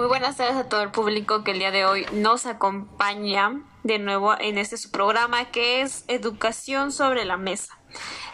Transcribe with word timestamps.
Muy 0.00 0.08
buenas 0.08 0.38
tardes 0.38 0.56
a 0.56 0.66
todo 0.66 0.80
el 0.80 0.90
público 0.90 1.44
que 1.44 1.50
el 1.50 1.58
día 1.58 1.70
de 1.70 1.84
hoy 1.84 2.06
nos 2.14 2.46
acompaña 2.46 3.60
de 3.82 3.98
nuevo 3.98 4.32
en 4.40 4.56
este 4.56 4.78
su 4.78 4.90
programa 4.90 5.50
que 5.50 5.82
es 5.82 6.06
Educación 6.08 6.90
sobre 6.90 7.26
la 7.26 7.36
Mesa. 7.36 7.78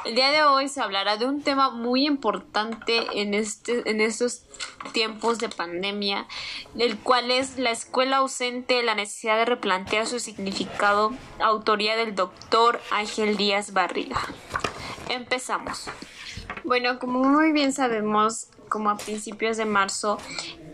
El 0.05 0.15
día 0.15 0.31
de 0.31 0.45
hoy 0.45 0.69
se 0.69 0.81
hablará 0.81 1.17
de 1.17 1.27
un 1.27 1.43
tema 1.43 1.71
muy 1.71 2.07
importante 2.07 3.05
en, 3.21 3.35
este, 3.35 3.91
en 3.91 4.01
estos 4.01 4.45
tiempos 4.93 5.41
de 5.41 5.49
pandemia, 5.49 6.29
el 6.79 6.99
cual 6.99 7.33
es 7.33 7.59
la 7.59 7.73
escuela 7.73 8.19
ausente, 8.19 8.85
la 8.85 8.95
necesidad 8.95 9.37
de 9.37 9.47
replantear 9.47 10.07
su 10.07 10.21
significado, 10.21 11.15
autoría 11.41 11.97
del 11.97 12.15
doctor 12.15 12.81
Ángel 12.93 13.37
Díaz 13.37 13.73
Barriga. 13.73 14.21
Empezamos. 15.09 15.91
Bueno, 16.63 17.01
como 17.01 17.25
muy 17.25 17.51
bien 17.51 17.73
sabemos, 17.73 18.51
como 18.69 18.91
a 18.91 18.97
principios 18.97 19.57
de 19.57 19.65
marzo, 19.65 20.19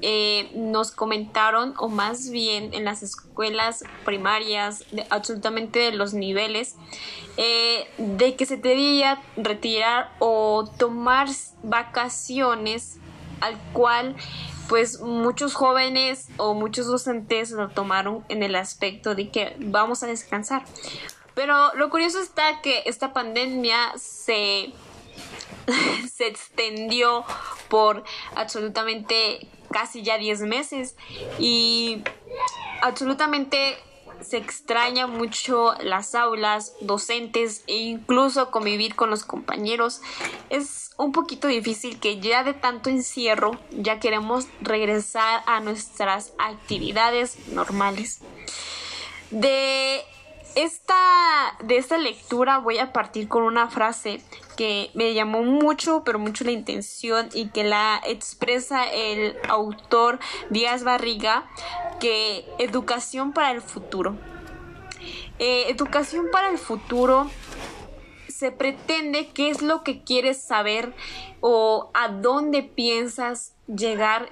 eh, 0.00 0.50
nos 0.54 0.91
comentaron, 0.91 1.74
o 1.78 1.88
más 1.88 2.30
bien 2.30 2.74
en 2.74 2.84
las 2.84 3.02
escuelas 3.02 3.84
primarias, 4.05 4.84
de, 4.91 5.06
absolutamente 5.10 5.78
de 5.78 5.92
los 5.92 6.14
niveles, 6.14 6.77
eh, 7.36 7.88
de 7.98 8.34
que 8.36 8.47
se 8.47 8.56
debía 8.56 9.23
retirar 9.36 10.12
o 10.19 10.69
tomar 10.78 11.28
vacaciones 11.62 12.98
al 13.41 13.59
cual 13.73 14.16
pues 14.69 15.00
muchos 15.00 15.55
jóvenes 15.55 16.28
o 16.36 16.55
muchos 16.55 16.86
docentes 16.86 17.50
lo 17.50 17.69
tomaron 17.69 18.24
en 18.28 18.42
el 18.42 18.55
aspecto 18.55 19.14
de 19.14 19.28
que 19.28 19.56
vamos 19.59 20.02
a 20.02 20.06
descansar. 20.06 20.64
Pero 21.34 21.74
lo 21.74 21.91
curioso 21.91 22.20
está 22.20 22.61
que 22.62 22.83
esta 22.86 23.12
pandemia 23.12 23.92
se, 23.97 24.72
se 26.12 26.27
extendió 26.27 27.25
por 27.69 28.05
absolutamente 28.34 29.47
casi 29.70 30.03
ya 30.03 30.19
10 30.19 30.43
meses 30.43 30.97
y 31.39 32.03
absolutamente 32.83 33.77
se 34.20 34.36
extraña 34.36 35.06
mucho 35.06 35.75
las 35.83 36.14
aulas, 36.14 36.75
docentes 36.81 37.64
e 37.67 37.77
incluso 37.77 38.51
convivir 38.51 38.95
con 38.95 39.11
los 39.11 39.25
compañeros. 39.25 40.01
Es 40.51 40.91
un 40.97 41.12
poquito 41.12 41.48
difícil 41.48 41.98
que 41.98 42.20
ya 42.20 42.45
de 42.45 42.55
tanto 42.55 42.91
encierro 42.91 43.58
ya 43.70 43.98
queremos 43.98 44.47
regresar 44.61 45.42
a 45.47 45.61
nuestras 45.61 46.33
actividades 46.39 47.48
normales. 47.48 48.20
De 49.31 50.05
esta, 50.55 51.56
de 51.64 51.77
esta 51.77 51.98
lectura 51.98 52.58
voy 52.58 52.78
a 52.78 52.92
partir 52.92 53.28
con 53.28 53.42
una 53.42 53.69
frase 53.69 54.20
que 54.56 54.91
me 54.95 55.14
llamó 55.14 55.42
mucho, 55.42 56.03
pero 56.05 56.19
mucho 56.19 56.45
la 56.45 56.53
intención 56.53 57.28
y 57.33 57.48
que 57.48 57.64
la 57.64 58.00
expresa 58.06 58.84
el 58.84 59.36
autor 59.48 60.19
Díaz 60.50 60.84
Barriga, 60.84 61.48
que 62.00 62.47
educación 62.58 63.33
para 63.33 63.50
el 63.50 63.62
futuro. 63.62 64.17
Eh, 65.39 65.64
educación 65.69 66.27
para 66.30 66.50
el 66.50 66.58
futuro 66.58 67.30
se 68.28 68.53
pretende 68.53 69.28
qué 69.28 69.50
es 69.50 69.62
lo 69.62 69.83
que 69.83 70.03
quieres 70.03 70.42
saber 70.42 70.92
o 71.41 71.91
a 71.95 72.08
dónde 72.08 72.62
piensas 72.62 73.55
llegar 73.67 74.28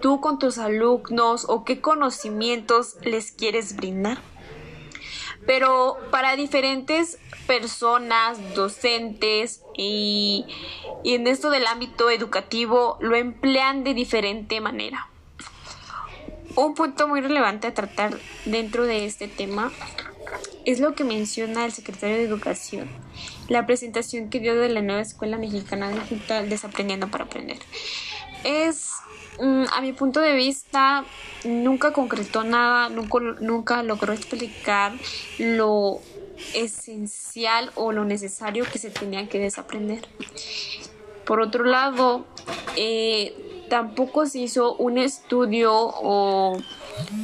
tú 0.00 0.20
con 0.20 0.38
tus 0.38 0.58
alumnos 0.58 1.46
o 1.48 1.64
qué 1.64 1.80
conocimientos 1.80 2.96
les 3.02 3.32
quieres 3.32 3.76
brindar 3.76 4.18
pero 5.46 5.98
para 6.10 6.36
diferentes 6.36 7.18
personas, 7.46 8.54
docentes 8.54 9.62
y, 9.76 10.46
en 11.04 11.26
esto 11.26 11.50
del 11.50 11.66
ámbito 11.66 12.10
educativo 12.10 12.96
lo 13.00 13.16
emplean 13.16 13.84
de 13.84 13.94
diferente 13.94 14.60
manera. 14.60 15.08
Un 16.56 16.74
punto 16.74 17.08
muy 17.08 17.20
relevante 17.20 17.66
a 17.66 17.74
tratar 17.74 18.18
dentro 18.44 18.84
de 18.84 19.06
este 19.06 19.28
tema 19.28 19.72
es 20.64 20.80
lo 20.80 20.94
que 20.94 21.04
menciona 21.04 21.64
el 21.64 21.72
secretario 21.72 22.16
de 22.16 22.22
Educación, 22.22 22.88
la 23.48 23.66
presentación 23.66 24.30
que 24.30 24.40
dio 24.40 24.54
de 24.54 24.68
la 24.68 24.80
nueva 24.80 25.02
Escuela 25.02 25.36
Mexicana 25.36 25.90
Digital 25.90 26.48
Desaprendiendo 26.48 27.08
para 27.08 27.24
Aprender. 27.24 27.58
Es 28.44 28.93
a 29.38 29.80
mi 29.80 29.92
punto 29.92 30.20
de 30.20 30.34
vista, 30.34 31.04
nunca 31.44 31.92
concretó 31.92 32.44
nada, 32.44 32.88
nunca, 32.88 33.18
nunca 33.40 33.82
logró 33.82 34.12
explicar 34.12 34.92
lo 35.38 36.00
esencial 36.54 37.70
o 37.74 37.92
lo 37.92 38.04
necesario 38.04 38.64
que 38.64 38.78
se 38.78 38.90
tenía 38.90 39.28
que 39.28 39.38
desaprender. 39.38 40.06
Por 41.24 41.40
otro 41.40 41.64
lado, 41.64 42.26
eh, 42.76 43.66
tampoco 43.68 44.26
se 44.26 44.40
hizo 44.40 44.74
un 44.76 44.98
estudio 44.98 45.72
o 45.74 46.58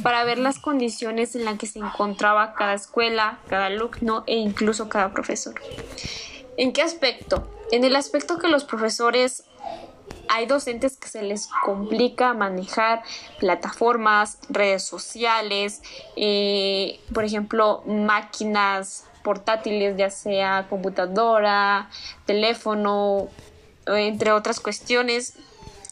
para 0.03 0.23
ver 0.23 0.37
las 0.37 0.59
condiciones 0.59 1.35
en 1.35 1.45
las 1.45 1.57
que 1.57 1.67
se 1.67 1.79
encontraba 1.79 2.53
cada 2.53 2.73
escuela, 2.73 3.39
cada 3.47 3.67
alumno 3.67 4.23
e 4.27 4.35
incluso 4.35 4.89
cada 4.89 5.13
profesor. 5.13 5.55
¿En 6.57 6.73
qué 6.73 6.81
aspecto? 6.81 7.47
En 7.71 7.83
el 7.83 7.95
aspecto 7.95 8.37
que 8.37 8.49
los 8.49 8.65
profesores 8.65 9.45
hay 10.33 10.45
docentes 10.45 10.95
que 10.95 11.09
se 11.09 11.23
les 11.23 11.49
complica 11.65 12.33
manejar 12.33 13.03
plataformas, 13.37 14.37
redes 14.47 14.81
sociales, 14.81 15.81
eh, 16.15 17.01
por 17.13 17.25
ejemplo, 17.25 17.83
máquinas 17.85 19.03
portátiles, 19.23 19.97
ya 19.97 20.09
sea 20.09 20.67
computadora, 20.69 21.89
teléfono, 22.25 23.27
entre 23.85 24.31
otras 24.31 24.61
cuestiones. 24.61 25.33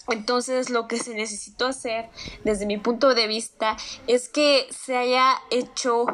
Entonces 0.07 0.69
lo 0.69 0.87
que 0.87 0.97
se 0.97 1.15
necesitó 1.15 1.67
hacer 1.67 2.09
desde 2.45 2.65
mi 2.65 2.77
punto 2.77 3.13
de 3.13 3.27
vista 3.27 3.75
es 4.07 4.29
que 4.29 4.67
se 4.71 4.95
haya 4.95 5.35
hecho 5.51 6.05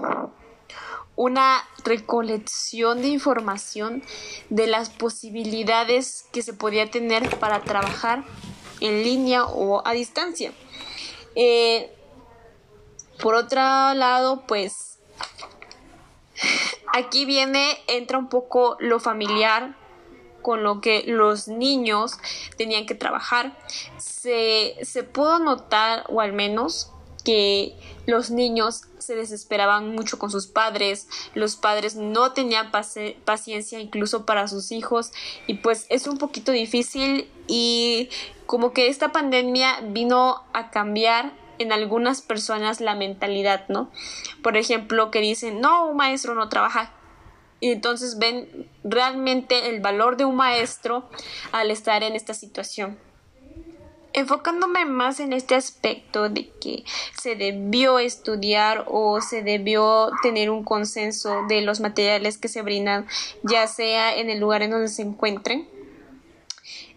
una 1.16 1.64
recolección 1.84 3.02
de 3.02 3.08
información 3.08 4.04
de 4.50 4.68
las 4.68 4.90
posibilidades 4.90 6.26
que 6.32 6.42
se 6.42 6.54
podía 6.54 6.92
tener 6.92 7.30
para 7.40 7.62
trabajar 7.62 8.24
en 8.82 9.04
línea 9.04 9.46
o 9.46 9.86
a 9.88 9.94
distancia. 9.94 10.52
Eh, 11.36 11.92
por 13.22 13.36
otro 13.36 13.62
lado, 13.94 14.44
pues 14.48 15.00
aquí 16.94 17.26
viene, 17.26 17.78
entra 17.88 18.18
un 18.18 18.30
poco 18.30 18.78
lo 18.80 19.00
familiar 19.00 19.76
con 20.42 20.64
lo 20.64 20.80
que 20.80 21.04
los 21.08 21.48
niños 21.48 22.14
tenían 22.58 22.86
que 22.86 22.94
trabajar. 22.94 23.58
Se, 23.98 24.76
se 24.84 25.04
pudo 25.04 25.40
notar, 25.40 26.04
o 26.10 26.22
al 26.22 26.34
menos, 26.34 26.92
que 27.26 27.76
los 28.06 28.30
niños 28.32 28.84
se 29.00 29.16
desesperaban 29.16 29.94
mucho 29.94 30.18
con 30.18 30.32
sus 30.32 30.48
padres, 30.48 31.10
los 31.34 31.58
padres 31.58 31.96
no 31.96 32.32
tenían 32.32 32.72
paciencia 32.72 33.80
incluso 33.80 34.26
para 34.26 34.48
sus 34.48 34.72
hijos 34.72 35.12
y 35.48 35.56
pues 35.56 35.88
es 35.90 36.08
un 36.08 36.18
poquito 36.18 36.54
difícil 36.54 37.30
y 37.48 38.10
como 38.46 38.72
que 38.72 38.88
esta 38.88 39.12
pandemia 39.12 39.82
vino 39.82 40.44
a 40.54 40.70
cambiar 40.70 41.34
en 41.58 41.72
algunas 41.72 42.22
personas 42.22 42.80
la 42.80 42.96
mentalidad, 42.96 43.68
¿no? 43.70 43.90
Por 44.44 44.58
ejemplo, 44.58 45.10
que 45.10 45.22
dicen, 45.22 45.62
no, 45.62 45.88
un 45.88 45.98
maestro 45.98 46.36
no 46.36 46.50
trabaja. 46.50 46.92
Y 47.62 47.72
entonces 47.72 48.20
ven 48.20 48.70
realmente 48.84 49.70
el 49.70 49.80
valor 49.80 50.18
de 50.18 50.26
un 50.26 50.36
maestro 50.36 51.10
al 51.54 51.72
estar 51.72 52.04
en 52.04 52.14
esta 52.14 52.34
situación 52.34 52.98
enfocándome 54.16 54.86
más 54.86 55.20
en 55.20 55.34
este 55.34 55.56
aspecto 55.56 56.30
de 56.30 56.50
que 56.62 56.84
se 57.22 57.36
debió 57.36 58.00
estudiar 58.00 58.86
o 58.88 59.22
se 59.22 59.44
debió 59.44 60.10
tener 60.24 60.50
un 60.50 60.64
consenso 60.64 61.44
de 61.50 61.62
los 61.62 61.82
materiales 61.82 62.38
que 62.38 62.48
se 62.48 62.62
brindan, 62.62 63.06
ya 63.44 63.68
sea 63.68 64.16
en 64.16 64.30
el 64.30 64.40
lugar 64.40 64.64
en 64.64 64.72
donde 64.72 64.88
se 64.88 65.02
encuentren, 65.02 65.68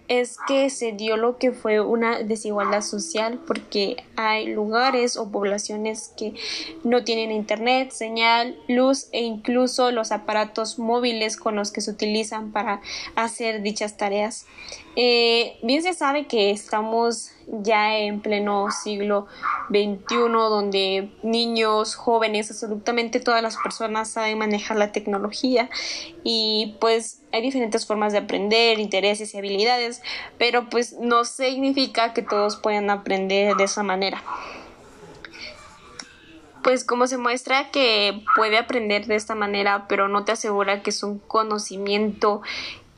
es 0.08 0.38
que 0.48 0.70
se 0.70 0.92
dio 0.92 1.16
lo 1.16 1.36
que 1.36 1.52
fue 1.52 1.80
una 1.80 2.22
desigualdad 2.22 2.80
social 2.80 3.38
porque 3.46 4.04
hay 4.16 4.46
lugares 4.46 5.16
o 5.16 5.30
poblaciones 5.30 6.12
que 6.16 6.34
no 6.82 7.04
tienen 7.04 7.30
internet, 7.30 7.90
señal, 7.92 8.58
luz 8.68 9.08
e 9.12 9.22
incluso 9.22 9.90
los 9.90 10.10
aparatos 10.10 10.78
móviles 10.78 11.36
con 11.36 11.56
los 11.56 11.70
que 11.70 11.82
se 11.82 11.90
utilizan 11.90 12.52
para 12.52 12.80
hacer 13.14 13.62
dichas 13.62 13.96
tareas. 13.96 14.46
Eh, 14.96 15.58
bien 15.62 15.82
se 15.82 15.94
sabe 15.94 16.26
que 16.26 16.50
estamos 16.50 17.30
ya 17.50 17.96
en 17.96 18.20
pleno 18.20 18.70
siglo 18.70 19.26
XXI, 19.68 20.16
donde 20.32 21.10
niños, 21.22 21.94
jóvenes, 21.94 22.50
absolutamente 22.50 23.20
todas 23.20 23.42
las 23.42 23.56
personas 23.56 24.10
saben 24.10 24.38
manejar 24.38 24.76
la 24.76 24.92
tecnología 24.92 25.70
y 26.24 26.76
pues 26.80 27.22
hay 27.32 27.42
diferentes 27.42 27.86
formas 27.86 28.12
de 28.12 28.18
aprender, 28.18 28.78
intereses 28.78 29.34
y 29.34 29.38
habilidades, 29.38 30.02
pero 30.38 30.68
pues 30.68 30.94
no 30.98 31.24
significa 31.24 32.12
que 32.12 32.22
todos 32.22 32.56
puedan 32.56 32.90
aprender 32.90 33.56
de 33.56 33.64
esa 33.64 33.82
manera. 33.82 34.22
Pues 36.62 36.84
como 36.84 37.06
se 37.06 37.16
muestra 37.16 37.70
que 37.70 38.24
puede 38.36 38.58
aprender 38.58 39.06
de 39.06 39.14
esta 39.14 39.34
manera, 39.34 39.86
pero 39.88 40.08
no 40.08 40.24
te 40.24 40.32
asegura 40.32 40.82
que 40.82 40.90
es 40.90 41.02
un 41.02 41.18
conocimiento 41.18 42.42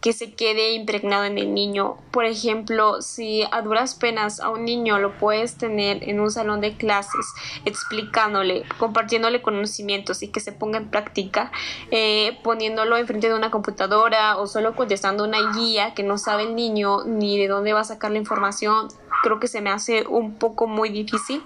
que 0.01 0.13
se 0.13 0.33
quede 0.33 0.73
impregnado 0.73 1.25
en 1.25 1.39
el 1.39 1.53
niño. 1.53 1.97
Por 2.11 2.25
ejemplo, 2.25 3.03
si 3.03 3.45
a 3.51 3.61
duras 3.63 3.95
penas 3.95 4.41
a 4.41 4.49
un 4.49 4.65
niño 4.65 4.99
lo 4.99 5.19
puedes 5.19 5.57
tener 5.57 6.09
en 6.09 6.21
un 6.21 6.31
salón 6.31 6.61
de 6.61 6.77
clases 6.77 7.27
explicándole, 7.65 8.65
compartiéndole 8.79 9.43
conocimientos 9.43 10.23
y 10.23 10.29
que 10.29 10.41
se 10.41 10.53
ponga 10.53 10.79
en 10.79 10.91
práctica, 10.91 11.53
eh, 11.91 12.39
poniéndolo 12.43 12.97
enfrente 12.97 13.29
de 13.29 13.35
una 13.35 13.51
computadora 13.51 14.39
o 14.39 14.47
solo 14.47 14.75
contestando 14.75 15.25
una 15.25 15.53
guía 15.53 15.95
que 15.95 16.03
no 16.03 16.17
sabe 16.17 16.45
el 16.45 16.55
niño 16.55 17.05
ni 17.05 17.39
de 17.39 17.49
dónde 17.49 17.73
va 17.73 17.81
a 17.81 17.85
sacar 17.85 18.11
la 18.11 18.19
información, 18.19 18.89
creo 19.23 19.39
que 19.39 19.49
se 19.49 19.61
me 19.61 19.71
hace 19.71 20.07
un 20.07 20.35
poco 20.35 20.67
muy 20.67 20.89
difícil 20.89 21.43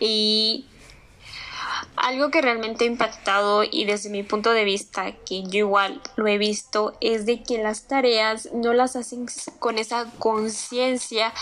y 0.00 0.66
algo 1.96 2.30
que 2.30 2.42
realmente 2.42 2.84
ha 2.84 2.86
impactado 2.86 3.64
y 3.64 3.84
desde 3.84 4.10
mi 4.10 4.22
punto 4.22 4.50
de 4.52 4.64
vista, 4.64 5.12
que 5.12 5.42
yo 5.44 5.58
igual 5.58 6.00
lo 6.16 6.26
he 6.26 6.38
visto, 6.38 6.96
es 7.00 7.26
de 7.26 7.42
que 7.42 7.58
las 7.58 7.86
tareas 7.86 8.48
no 8.52 8.72
las 8.72 8.96
hacen 8.96 9.26
con 9.58 9.78
esa 9.78 10.10
conciencia 10.18 11.32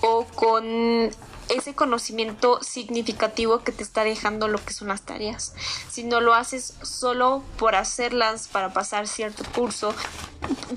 o 0.00 0.24
con 0.24 1.10
ese 1.48 1.74
conocimiento 1.74 2.62
significativo 2.62 3.62
que 3.62 3.72
te 3.72 3.82
está 3.82 4.04
dejando 4.04 4.48
lo 4.48 4.58
que 4.64 4.72
son 4.72 4.88
las 4.88 5.02
tareas, 5.02 5.54
sino 5.88 6.20
lo 6.20 6.34
haces 6.34 6.74
solo 6.82 7.42
por 7.58 7.74
hacerlas 7.74 8.48
para 8.48 8.72
pasar 8.72 9.06
cierto 9.06 9.44
curso. 9.54 9.94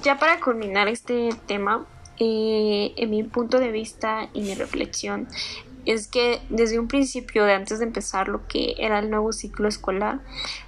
Ya 0.04 0.20
para 0.20 0.40
culminar 0.40 0.88
este 0.88 1.30
tema, 1.48 1.86
eh, 2.20 2.94
en 2.98 3.10
mi 3.10 3.24
punto 3.24 3.60
de 3.60 3.72
vista 3.72 4.30
y 4.34 4.42
mi 4.42 4.56
reflexión, 4.56 5.28
es 5.86 6.08
que 6.08 6.42
desde 6.50 6.80
un 6.80 6.88
principio 6.88 7.46
de 7.46 7.54
antes 7.54 7.80
de 7.80 7.86
empezar 7.86 8.28
lo 8.28 8.48
que 8.48 8.76
era 8.78 9.00
el 9.00 9.10
nuevo 9.10 9.32
ciclo 9.32 9.68
escolar, 9.68 10.22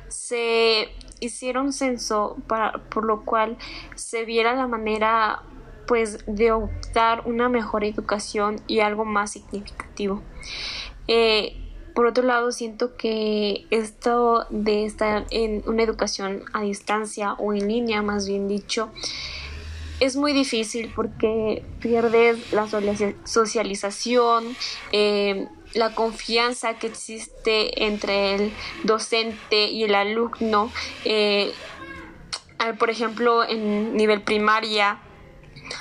se 0.08 0.90
hicieron 1.20 1.74
censo 1.74 2.38
para, 2.48 2.74
por 2.90 3.06
lo 3.06 3.26
cual 3.26 3.58
se 3.96 4.26
viera 4.26 4.56
la 4.56 4.68
manera 4.68 5.44
pues 5.88 6.26
de 6.28 6.52
optar 6.52 7.24
una 7.26 7.50
mejor 7.50 7.84
educación 7.84 8.58
y 8.68 8.80
algo 8.82 9.06
más 9.06 9.32
significativo. 9.32 10.22
Eh, 11.08 11.64
por 11.96 12.06
otro 12.06 12.24
lado, 12.24 12.52
siento 12.52 12.96
que 12.96 13.66
esto 13.72 14.46
de 14.52 14.86
estar 14.86 15.26
en 15.32 15.64
una 15.66 15.82
educación 15.82 16.44
a 16.54 16.62
distancia 16.62 17.34
o 17.34 17.54
en 17.54 17.68
línea, 17.68 18.04
más 18.04 18.28
bien 18.28 18.48
dicho, 18.48 18.92
es 20.00 20.16
muy 20.16 20.34
difícil 20.34 20.92
porque 20.96 21.64
pierdes 21.80 22.52
la 22.52 22.68
socialización, 23.26 24.56
eh, 24.92 25.48
la 25.74 25.96
confianza 25.96 26.78
que 26.78 26.88
existe 26.88 27.86
entre 27.86 28.36
el 28.36 28.54
docente 28.84 29.68
y 29.68 29.84
el 29.84 29.96
alumno. 29.96 30.72
Eh, 31.06 31.52
por 32.80 32.90
ejemplo, 32.90 33.48
en 33.48 33.96
nivel 33.96 34.22
primaria, 34.22 35.00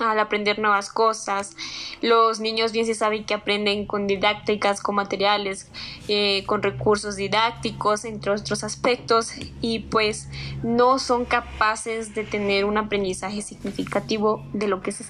al 0.00 0.18
aprender 0.18 0.58
nuevas 0.58 0.90
cosas. 0.90 1.56
Los 2.02 2.40
niños 2.40 2.72
bien 2.72 2.86
se 2.86 2.94
sabe 2.94 3.24
que 3.24 3.34
aprenden 3.34 3.86
con 3.86 4.06
didácticas, 4.06 4.80
con 4.80 4.96
materiales, 4.96 5.70
eh, 6.08 6.44
con 6.46 6.62
recursos 6.62 7.16
didácticos, 7.16 8.04
entre 8.04 8.32
otros 8.32 8.64
aspectos, 8.64 9.32
y 9.60 9.80
pues 9.80 10.28
no 10.62 10.98
son 10.98 11.24
capaces 11.24 12.14
de 12.14 12.24
tener 12.24 12.64
un 12.64 12.78
aprendizaje 12.78 13.42
significativo 13.42 14.44
de 14.52 14.68
lo 14.68 14.82
que 14.82 14.92
se, 14.92 15.04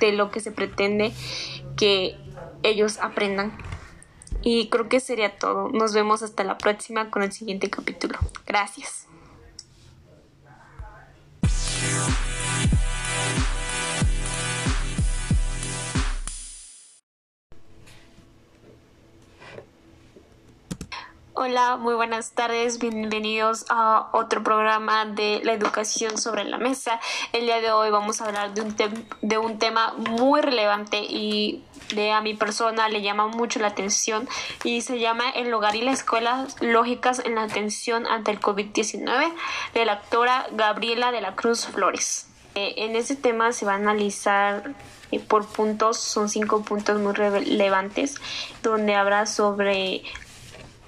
de 0.00 0.12
lo 0.12 0.30
que 0.30 0.40
se 0.40 0.52
pretende 0.52 1.12
que 1.76 2.16
ellos 2.62 2.98
aprendan. 2.98 3.56
Y 4.42 4.68
creo 4.68 4.88
que 4.88 5.00
sería 5.00 5.38
todo. 5.38 5.70
Nos 5.70 5.94
vemos 5.94 6.22
hasta 6.22 6.44
la 6.44 6.58
próxima 6.58 7.10
con 7.10 7.22
el 7.22 7.32
siguiente 7.32 7.70
capítulo. 7.70 8.18
Gracias. 8.46 9.06
Hola, 21.36 21.78
muy 21.78 21.94
buenas 21.94 22.30
tardes, 22.30 22.78
bienvenidos 22.78 23.64
a 23.68 24.08
otro 24.12 24.44
programa 24.44 25.04
de 25.04 25.40
la 25.42 25.52
educación 25.52 26.16
sobre 26.16 26.44
la 26.44 26.58
mesa. 26.58 27.00
El 27.32 27.46
día 27.46 27.60
de 27.60 27.72
hoy 27.72 27.90
vamos 27.90 28.20
a 28.20 28.26
hablar 28.26 28.54
de 28.54 28.60
un, 28.60 28.76
de 29.20 29.38
un 29.38 29.58
tema 29.58 29.94
muy 29.94 30.42
relevante 30.42 30.98
y 31.02 31.64
de 31.92 32.12
a 32.12 32.20
mi 32.20 32.34
persona 32.34 32.88
le 32.88 33.02
llama 33.02 33.26
mucho 33.26 33.58
la 33.58 33.66
atención 33.66 34.28
y 34.62 34.82
se 34.82 35.00
llama 35.00 35.28
El 35.30 35.52
hogar 35.52 35.74
y 35.74 35.82
la 35.82 35.90
escuela 35.90 36.46
lógicas 36.60 37.18
en 37.18 37.34
la 37.34 37.42
atención 37.42 38.06
ante 38.06 38.30
el 38.30 38.40
COVID-19 38.40 39.32
de 39.74 39.84
la 39.84 39.94
actora 39.94 40.46
Gabriela 40.52 41.10
de 41.10 41.20
la 41.20 41.34
Cruz 41.34 41.66
Flores. 41.66 42.28
Eh, 42.54 42.74
en 42.76 42.94
este 42.94 43.16
tema 43.16 43.50
se 43.50 43.66
va 43.66 43.72
a 43.72 43.76
analizar 43.76 44.72
eh, 45.10 45.18
por 45.18 45.44
puntos, 45.46 45.98
son 45.98 46.28
cinco 46.28 46.62
puntos 46.62 47.00
muy 47.00 47.12
relevantes, 47.12 48.14
donde 48.62 48.94
habrá 48.94 49.26
sobre 49.26 50.04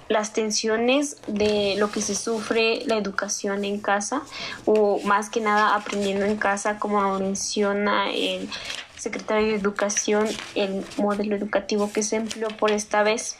las 0.09 0.33
tensiones 0.33 1.17
de 1.27 1.75
lo 1.77 1.91
que 1.91 2.01
se 2.01 2.15
sufre 2.15 2.83
la 2.85 2.97
educación 2.97 3.65
en 3.65 3.79
casa 3.79 4.21
o 4.65 4.99
más 5.03 5.29
que 5.29 5.41
nada 5.41 5.75
aprendiendo 5.75 6.25
en 6.25 6.37
casa 6.37 6.79
como 6.79 7.19
menciona 7.19 8.11
el 8.11 8.49
secretario 8.95 9.47
de 9.49 9.55
educación 9.55 10.27
el 10.55 10.85
modelo 10.97 11.35
educativo 11.35 11.91
que 11.91 12.03
se 12.03 12.15
empleó 12.15 12.47
por 12.49 12.71
esta 12.71 13.03
vez. 13.03 13.37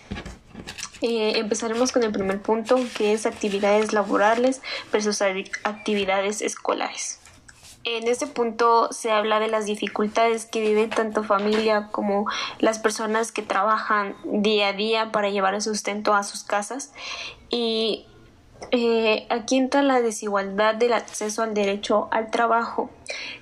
Eh, 1.02 1.34
empezaremos 1.38 1.92
con 1.92 2.04
el 2.04 2.12
primer 2.12 2.42
punto 2.42 2.80
que 2.98 3.14
es 3.14 3.26
actividades 3.28 3.94
laborales 3.94 4.62
versus 4.92 5.22
actividades 5.64 6.42
escolares 6.42 7.20
en 7.96 8.08
este 8.08 8.28
punto 8.28 8.90
se 8.92 9.12
habla 9.12 9.40
de 9.40 9.48
las 9.48 9.66
dificultades 9.66 10.46
que 10.46 10.60
viven 10.60 10.90
tanto 10.90 11.24
familia 11.24 11.88
como 11.92 12.26
las 12.60 12.80
personas 12.80 13.32
que 13.32 13.42
trabajan 13.42 14.16
día 14.26 14.70
a 14.70 14.74
día 14.74 15.12
para 15.12 15.30
llevar 15.30 15.54
el 15.54 15.62
sustento 15.62 16.14
a 16.14 16.24
sus 16.24 16.44
casas 16.44 16.92
y 17.50 18.06
eh, 18.72 19.26
aquí 19.30 19.58
entra 19.58 19.84
la 19.84 20.02
desigualdad 20.02 20.76
del 20.76 20.94
acceso 20.94 21.44
al 21.44 21.54
derecho 21.54 22.08
al 22.12 22.32
trabajo, 22.32 22.90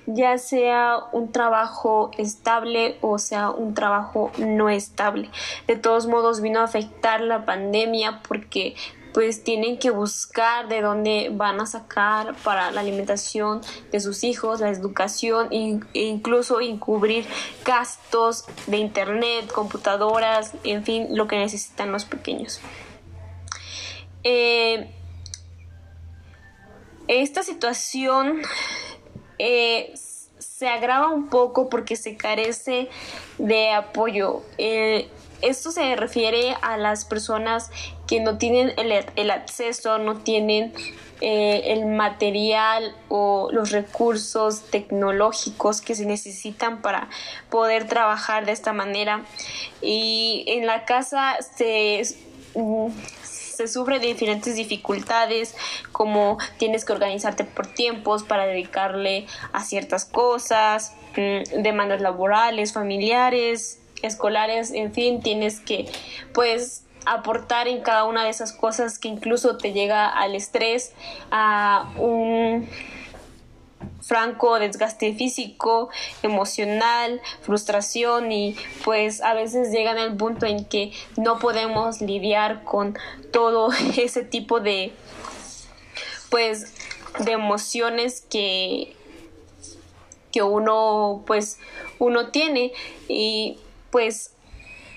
ya 0.06 0.38
sea 0.38 0.98
un 1.12 1.32
trabajo 1.32 2.10
estable 2.18 2.98
o 3.00 3.18
sea 3.18 3.50
un 3.50 3.74
trabajo 3.74 4.30
no 4.38 4.68
estable. 4.68 5.30
De 5.66 5.76
todos 5.76 6.06
modos 6.06 6.40
vino 6.40 6.60
a 6.60 6.64
afectar 6.64 7.20
la 7.20 7.44
pandemia 7.44 8.20
porque 8.28 8.76
pues 9.16 9.42
tienen 9.42 9.78
que 9.78 9.88
buscar 9.88 10.68
de 10.68 10.82
dónde 10.82 11.30
van 11.32 11.58
a 11.58 11.64
sacar 11.64 12.36
para 12.44 12.70
la 12.70 12.82
alimentación 12.82 13.62
de 13.90 13.98
sus 13.98 14.22
hijos, 14.24 14.60
la 14.60 14.68
educación 14.68 15.48
e 15.50 15.80
incluso 15.94 16.60
encubrir 16.60 17.24
gastos 17.64 18.44
de 18.66 18.76
internet, 18.76 19.50
computadoras, 19.50 20.52
en 20.64 20.84
fin, 20.84 21.16
lo 21.16 21.26
que 21.28 21.38
necesitan 21.38 21.92
los 21.92 22.04
pequeños. 22.04 22.60
Eh, 24.22 24.90
esta 27.08 27.42
situación 27.42 28.42
eh, 29.38 29.94
se 30.38 30.68
agrava 30.68 31.08
un 31.08 31.30
poco 31.30 31.70
porque 31.70 31.96
se 31.96 32.18
carece 32.18 32.90
de 33.38 33.72
apoyo. 33.72 34.42
Eh, 34.58 35.08
esto 35.46 35.70
se 35.70 35.94
refiere 35.96 36.56
a 36.60 36.76
las 36.76 37.04
personas 37.04 37.70
que 38.06 38.20
no 38.20 38.38
tienen 38.38 38.72
el, 38.76 39.30
acceso, 39.30 39.98
no 39.98 40.18
tienen 40.18 40.72
eh, 41.20 41.72
el 41.72 41.86
material 41.86 42.94
o 43.08 43.48
los 43.52 43.70
recursos 43.70 44.62
tecnológicos 44.70 45.80
que 45.80 45.94
se 45.94 46.04
necesitan 46.04 46.82
para 46.82 47.08
poder 47.48 47.86
trabajar 47.86 48.44
de 48.44 48.52
esta 48.52 48.72
manera. 48.72 49.24
Y 49.80 50.44
en 50.48 50.66
la 50.66 50.84
casa 50.84 51.36
se, 51.56 52.02
mm, 52.54 52.88
se 53.22 53.68
sufre 53.68 54.00
de 54.00 54.08
diferentes 54.08 54.56
dificultades, 54.56 55.54
como 55.92 56.38
tienes 56.58 56.84
que 56.84 56.92
organizarte 56.92 57.44
por 57.44 57.68
tiempos 57.68 58.24
para 58.24 58.46
dedicarle 58.46 59.26
a 59.52 59.64
ciertas 59.64 60.04
cosas, 60.04 60.92
mm, 61.16 61.62
demandas 61.62 62.00
laborales, 62.00 62.72
familiares, 62.72 63.80
escolares, 64.06 64.70
en 64.70 64.92
fin, 64.92 65.20
tienes 65.20 65.60
que 65.60 65.86
pues 66.32 66.84
aportar 67.04 67.68
en 67.68 67.82
cada 67.82 68.04
una 68.04 68.24
de 68.24 68.30
esas 68.30 68.52
cosas 68.52 68.98
que 68.98 69.08
incluso 69.08 69.56
te 69.56 69.72
llega 69.72 70.08
al 70.08 70.34
estrés, 70.34 70.92
a 71.30 71.92
un 71.98 72.68
franco 74.00 74.58
desgaste 74.58 75.14
físico, 75.14 75.88
emocional, 76.22 77.20
frustración 77.42 78.30
y 78.30 78.56
pues 78.84 79.20
a 79.20 79.34
veces 79.34 79.72
llegan 79.72 79.98
al 79.98 80.16
punto 80.16 80.46
en 80.46 80.64
que 80.64 80.92
no 81.16 81.38
podemos 81.38 82.00
lidiar 82.00 82.62
con 82.64 82.96
todo 83.32 83.70
ese 83.96 84.22
tipo 84.22 84.60
de 84.60 84.92
pues 86.30 86.72
de 87.18 87.32
emociones 87.32 88.20
que 88.28 88.96
que 90.36 90.42
uno 90.42 91.22
pues 91.26 91.58
uno 91.98 92.28
tiene. 92.28 92.72
Y 93.08 93.58
pues 93.90 94.32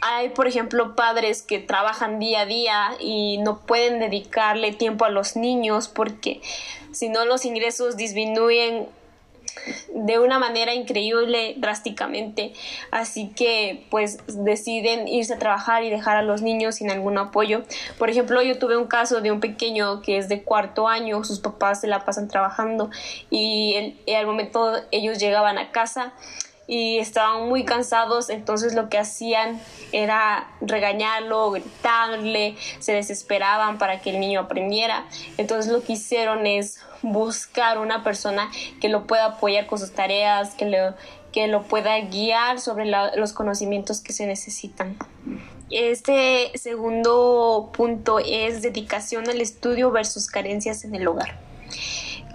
hay, 0.02 0.30
por 0.30 0.48
ejemplo, 0.48 0.96
padres 0.96 1.42
que 1.42 1.60
trabajan 1.60 2.20
día 2.20 2.42
a 2.42 2.46
día 2.46 2.92
y 3.00 3.38
no 3.40 3.60
pueden 3.60 4.00
dedicarle 4.00 4.72
tiempo 4.72 5.06
a 5.06 5.10
los 5.10 5.36
niños 5.36 5.88
porque 5.88 6.42
si 6.92 7.10
no 7.10 7.26
los 7.26 7.46
ingresos 7.46 7.98
disminuyen 7.98 8.88
de 9.94 10.20
una 10.20 10.40
manera 10.40 10.74
increíble, 10.74 11.56
drásticamente. 11.58 12.54
Así 12.92 13.30
que 13.36 13.86
pues 13.90 14.20
deciden 14.28 15.08
irse 15.08 15.34
a 15.34 15.40
trabajar 15.40 15.84
y 15.84 15.90
dejar 15.90 16.18
a 16.18 16.22
los 16.22 16.42
niños 16.42 16.76
sin 16.76 16.90
algún 16.92 17.18
apoyo. 17.18 17.64
Por 17.98 18.10
ejemplo, 18.10 18.42
yo 18.42 18.58
tuve 18.58 18.78
un 18.78 18.88
caso 18.88 19.22
de 19.22 19.32
un 19.32 19.40
pequeño 19.40 20.02
que 20.02 20.18
es 20.18 20.30
de 20.30 20.44
cuarto 20.44 20.88
año, 20.88 21.24
sus 21.24 21.40
papás 21.40 21.82
se 21.82 21.88
la 21.88 22.06
pasan 22.06 22.28
trabajando 22.28 22.90
y, 23.30 23.96
y 24.06 24.14
al 24.14 24.26
momento 24.26 24.74
ellos 24.92 25.20
llegaban 25.20 25.58
a 25.58 25.72
casa 25.72 26.14
y 26.70 27.00
estaban 27.00 27.50
muy 27.50 27.66
cansados, 27.66 28.30
entonces 28.30 28.76
lo 28.76 28.90
que 28.90 29.00
hacían 29.00 29.60
era 29.92 30.52
regañarlo, 30.62 31.50
gritarle, 31.50 32.56
se 32.78 32.94
desesperaban 32.94 33.80
para 33.80 34.02
que 34.02 34.12
el 34.12 34.20
niño 34.20 34.42
aprendiera. 34.42 35.08
Entonces 35.38 35.72
lo 35.72 35.82
que 35.82 35.94
hicieron 35.94 36.46
es 36.46 36.80
buscar 37.02 37.80
una 37.80 38.04
persona 38.04 38.52
que 38.80 38.88
lo 38.88 39.08
pueda 39.08 39.26
apoyar 39.26 39.66
con 39.66 39.80
sus 39.80 39.94
tareas, 39.94 40.54
que 40.54 40.66
lo, 40.66 40.94
que 41.32 41.48
lo 41.48 41.64
pueda 41.64 42.00
guiar 42.02 42.60
sobre 42.60 42.86
los 42.86 43.34
conocimientos 43.34 44.00
que 44.00 44.14
se 44.14 44.28
necesitan. 44.28 44.96
Este 45.72 46.52
segundo 46.54 47.72
punto 47.74 48.20
es 48.20 48.62
dedicación 48.62 49.28
al 49.28 49.42
estudio 49.42 49.90
versus 49.90 50.28
carencias 50.28 50.84
en 50.84 50.94
el 50.94 51.08
hogar. 51.08 51.40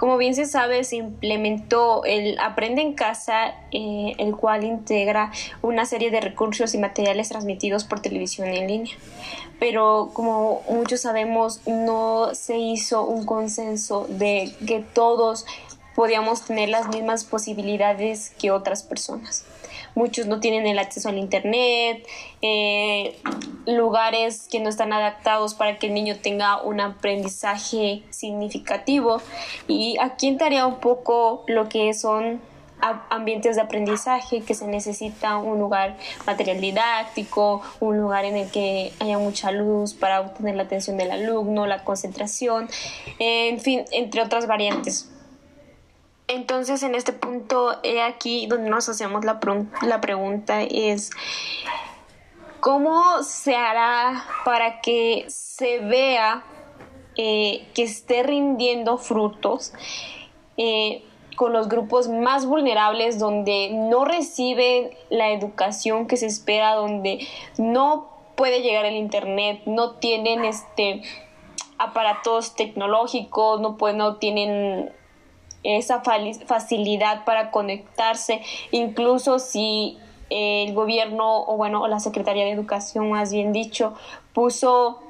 Como 0.04 0.18
bien 0.18 0.34
se 0.34 0.44
sabe, 0.44 0.84
se 0.84 0.96
implementó 0.96 2.04
el 2.04 2.38
Aprende 2.38 2.82
en 2.82 2.92
Casa, 2.92 3.54
eh, 3.70 4.12
el 4.18 4.36
cual 4.36 4.62
integra 4.62 5.32
una 5.62 5.86
serie 5.86 6.10
de 6.10 6.20
recursos 6.20 6.74
y 6.74 6.78
materiales 6.78 7.30
transmitidos 7.30 7.84
por 7.84 8.00
televisión 8.00 8.48
en 8.48 8.66
línea. 8.66 8.94
Pero 9.58 10.10
como 10.12 10.60
muchos 10.68 11.00
sabemos, 11.00 11.66
no 11.66 12.34
se 12.34 12.58
hizo 12.58 13.02
un 13.06 13.24
consenso 13.24 14.06
de 14.10 14.52
que 14.66 14.80
todos 14.80 15.46
podíamos 15.94 16.44
tener 16.44 16.68
las 16.68 16.88
mismas 16.88 17.24
posibilidades 17.24 18.34
que 18.38 18.50
otras 18.50 18.82
personas 18.82 19.46
muchos 19.94 20.26
no 20.26 20.40
tienen 20.40 20.66
el 20.66 20.78
acceso 20.78 21.08
al 21.08 21.18
internet, 21.18 22.06
eh, 22.42 23.16
lugares 23.66 24.48
que 24.50 24.60
no 24.60 24.68
están 24.68 24.92
adaptados 24.92 25.54
para 25.54 25.78
que 25.78 25.86
el 25.88 25.94
niño 25.94 26.16
tenga 26.20 26.62
un 26.62 26.80
aprendizaje 26.80 28.02
significativo. 28.10 29.20
Y 29.68 29.96
aquí 30.00 30.28
entraría 30.28 30.66
un 30.66 30.76
poco 30.76 31.44
lo 31.46 31.68
que 31.68 31.94
son 31.94 32.40
ambientes 33.08 33.56
de 33.56 33.62
aprendizaje 33.62 34.42
que 34.42 34.54
se 34.54 34.66
necesita 34.66 35.38
un 35.38 35.58
lugar 35.58 35.96
material 36.26 36.60
didáctico, 36.60 37.62
un 37.80 37.98
lugar 37.98 38.24
en 38.26 38.36
el 38.36 38.50
que 38.50 38.92
haya 39.00 39.18
mucha 39.18 39.50
luz 39.52 39.94
para 39.94 40.20
obtener 40.20 40.56
la 40.56 40.64
atención 40.64 40.96
del 40.96 41.10
alumno, 41.10 41.66
la 41.66 41.82
concentración, 41.84 42.68
en 43.18 43.60
fin, 43.60 43.84
entre 43.90 44.22
otras 44.22 44.46
variantes. 44.46 45.13
Entonces, 46.26 46.82
en 46.82 46.94
este 46.94 47.12
punto, 47.12 47.78
he 47.82 48.02
aquí 48.02 48.46
donde 48.46 48.70
nos 48.70 48.88
hacemos 48.88 49.24
la, 49.24 49.38
la 49.82 50.00
pregunta 50.00 50.62
es, 50.62 51.10
¿cómo 52.60 53.22
se 53.22 53.54
hará 53.56 54.24
para 54.44 54.80
que 54.80 55.26
se 55.28 55.80
vea 55.80 56.42
eh, 57.16 57.68
que 57.74 57.82
esté 57.82 58.22
rindiendo 58.22 58.98
frutos 58.98 59.72
eh, 60.56 61.04
con 61.36 61.52
los 61.52 61.68
grupos 61.68 62.08
más 62.08 62.46
vulnerables 62.46 63.18
donde 63.18 63.70
no 63.72 64.04
reciben 64.04 64.90
la 65.10 65.30
educación 65.30 66.06
que 66.06 66.16
se 66.16 66.26
espera, 66.26 66.74
donde 66.74 67.26
no 67.58 68.08
puede 68.34 68.62
llegar 68.62 68.84
el 68.84 68.96
internet, 68.96 69.62
no 69.66 69.92
tienen 69.92 70.44
este 70.44 71.02
aparatos 71.78 72.54
tecnológicos, 72.54 73.60
no, 73.60 73.76
pueden, 73.76 73.98
no 73.98 74.16
tienen 74.16 74.92
esa 75.64 76.02
facilidad 76.46 77.24
para 77.24 77.50
conectarse, 77.50 78.42
incluso 78.70 79.38
si 79.38 79.98
el 80.30 80.74
gobierno 80.74 81.42
o 81.44 81.56
bueno, 81.56 81.86
la 81.88 82.00
Secretaría 82.00 82.44
de 82.44 82.50
Educación 82.50 83.10
más 83.10 83.32
bien 83.32 83.52
dicho, 83.52 83.94
puso 84.32 85.00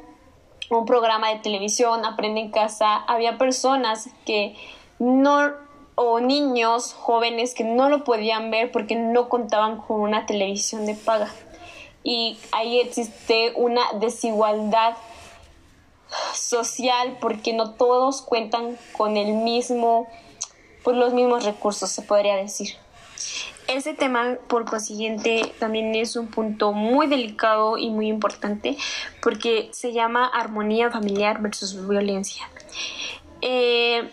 un 0.71 0.87
programa 0.87 1.31
de 1.31 1.41
televisión, 1.41 2.05
Aprende 2.05 2.41
en 2.41 2.51
casa, 2.51 2.97
había 2.97 3.37
personas 3.37 4.09
que 4.25 4.57
no 4.99 5.53
o 5.97 6.21
niños 6.21 6.93
jóvenes 6.93 7.55
que 7.55 7.65
no 7.65 7.89
lo 7.89 8.05
podían 8.05 8.51
ver 8.51 8.73
porque 8.73 8.97
no 8.97 9.29
contaban 9.29 9.79
con 9.79 10.01
una 10.01 10.27
televisión 10.27 10.87
de 10.87 10.95
paga. 10.95 11.31
Y 12.03 12.37
ahí 12.53 12.81
existe 12.81 13.53
una 13.57 13.83
desigualdad 13.95 14.97
social 16.35 17.17
porque 17.21 17.53
no 17.53 17.73
todos 17.73 18.23
cuentan 18.23 18.77
con 18.97 19.17
el 19.17 19.35
mismo 19.35 20.07
pues 20.85 20.97
los 20.97 21.13
mismos 21.13 21.45
recursos, 21.45 21.91
se 21.91 22.03
podría 22.03 22.37
decir. 22.37 22.77
Ese 23.67 23.95
tema, 23.95 24.37
por 24.47 24.67
consiguiente, 24.67 25.53
también 25.59 25.95
es 25.95 26.17
un 26.17 26.29
punto 26.29 26.73
muy 26.73 27.07
delicado 27.07 27.79
y 27.79 27.89
muy 27.89 28.09
importante 28.09 28.77
porque 29.23 29.71
se 29.73 29.93
llama 29.93 30.27
armonía 30.27 30.91
familiar 30.91 31.41
versus 31.41 31.89
violencia. 31.89 32.49
Eh, 33.41 34.11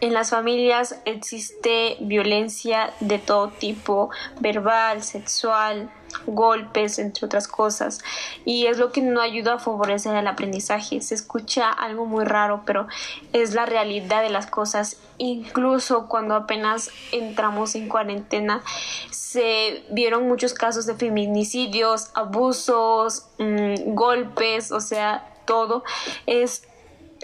en 0.00 0.14
las 0.14 0.30
familias 0.30 0.98
existe 1.04 1.98
violencia 2.00 2.94
de 3.00 3.18
todo 3.18 3.48
tipo, 3.48 4.08
verbal, 4.40 5.02
sexual, 5.02 5.90
golpes, 6.26 6.98
entre 6.98 7.26
otras 7.26 7.48
cosas, 7.48 8.00
y 8.44 8.66
es 8.66 8.78
lo 8.78 8.92
que 8.92 9.02
no 9.02 9.20
ayuda 9.20 9.54
a 9.54 9.58
favorecer 9.58 10.14
el 10.16 10.26
aprendizaje. 10.26 11.00
Se 11.00 11.14
escucha 11.14 11.70
algo 11.70 12.06
muy 12.06 12.24
raro, 12.24 12.62
pero 12.64 12.86
es 13.32 13.54
la 13.54 13.66
realidad 13.66 14.22
de 14.22 14.30
las 14.30 14.46
cosas. 14.46 14.96
Incluso 15.18 16.08
cuando 16.08 16.34
apenas 16.34 16.90
entramos 17.12 17.74
en 17.74 17.88
cuarentena, 17.88 18.62
se 19.10 19.84
vieron 19.90 20.26
muchos 20.26 20.54
casos 20.54 20.86
de 20.86 20.94
feminicidios, 20.94 22.10
abusos, 22.14 23.26
mm, 23.38 23.94
golpes, 23.94 24.72
o 24.72 24.80
sea, 24.80 25.26
todo. 25.46 25.84
Es 26.26 26.64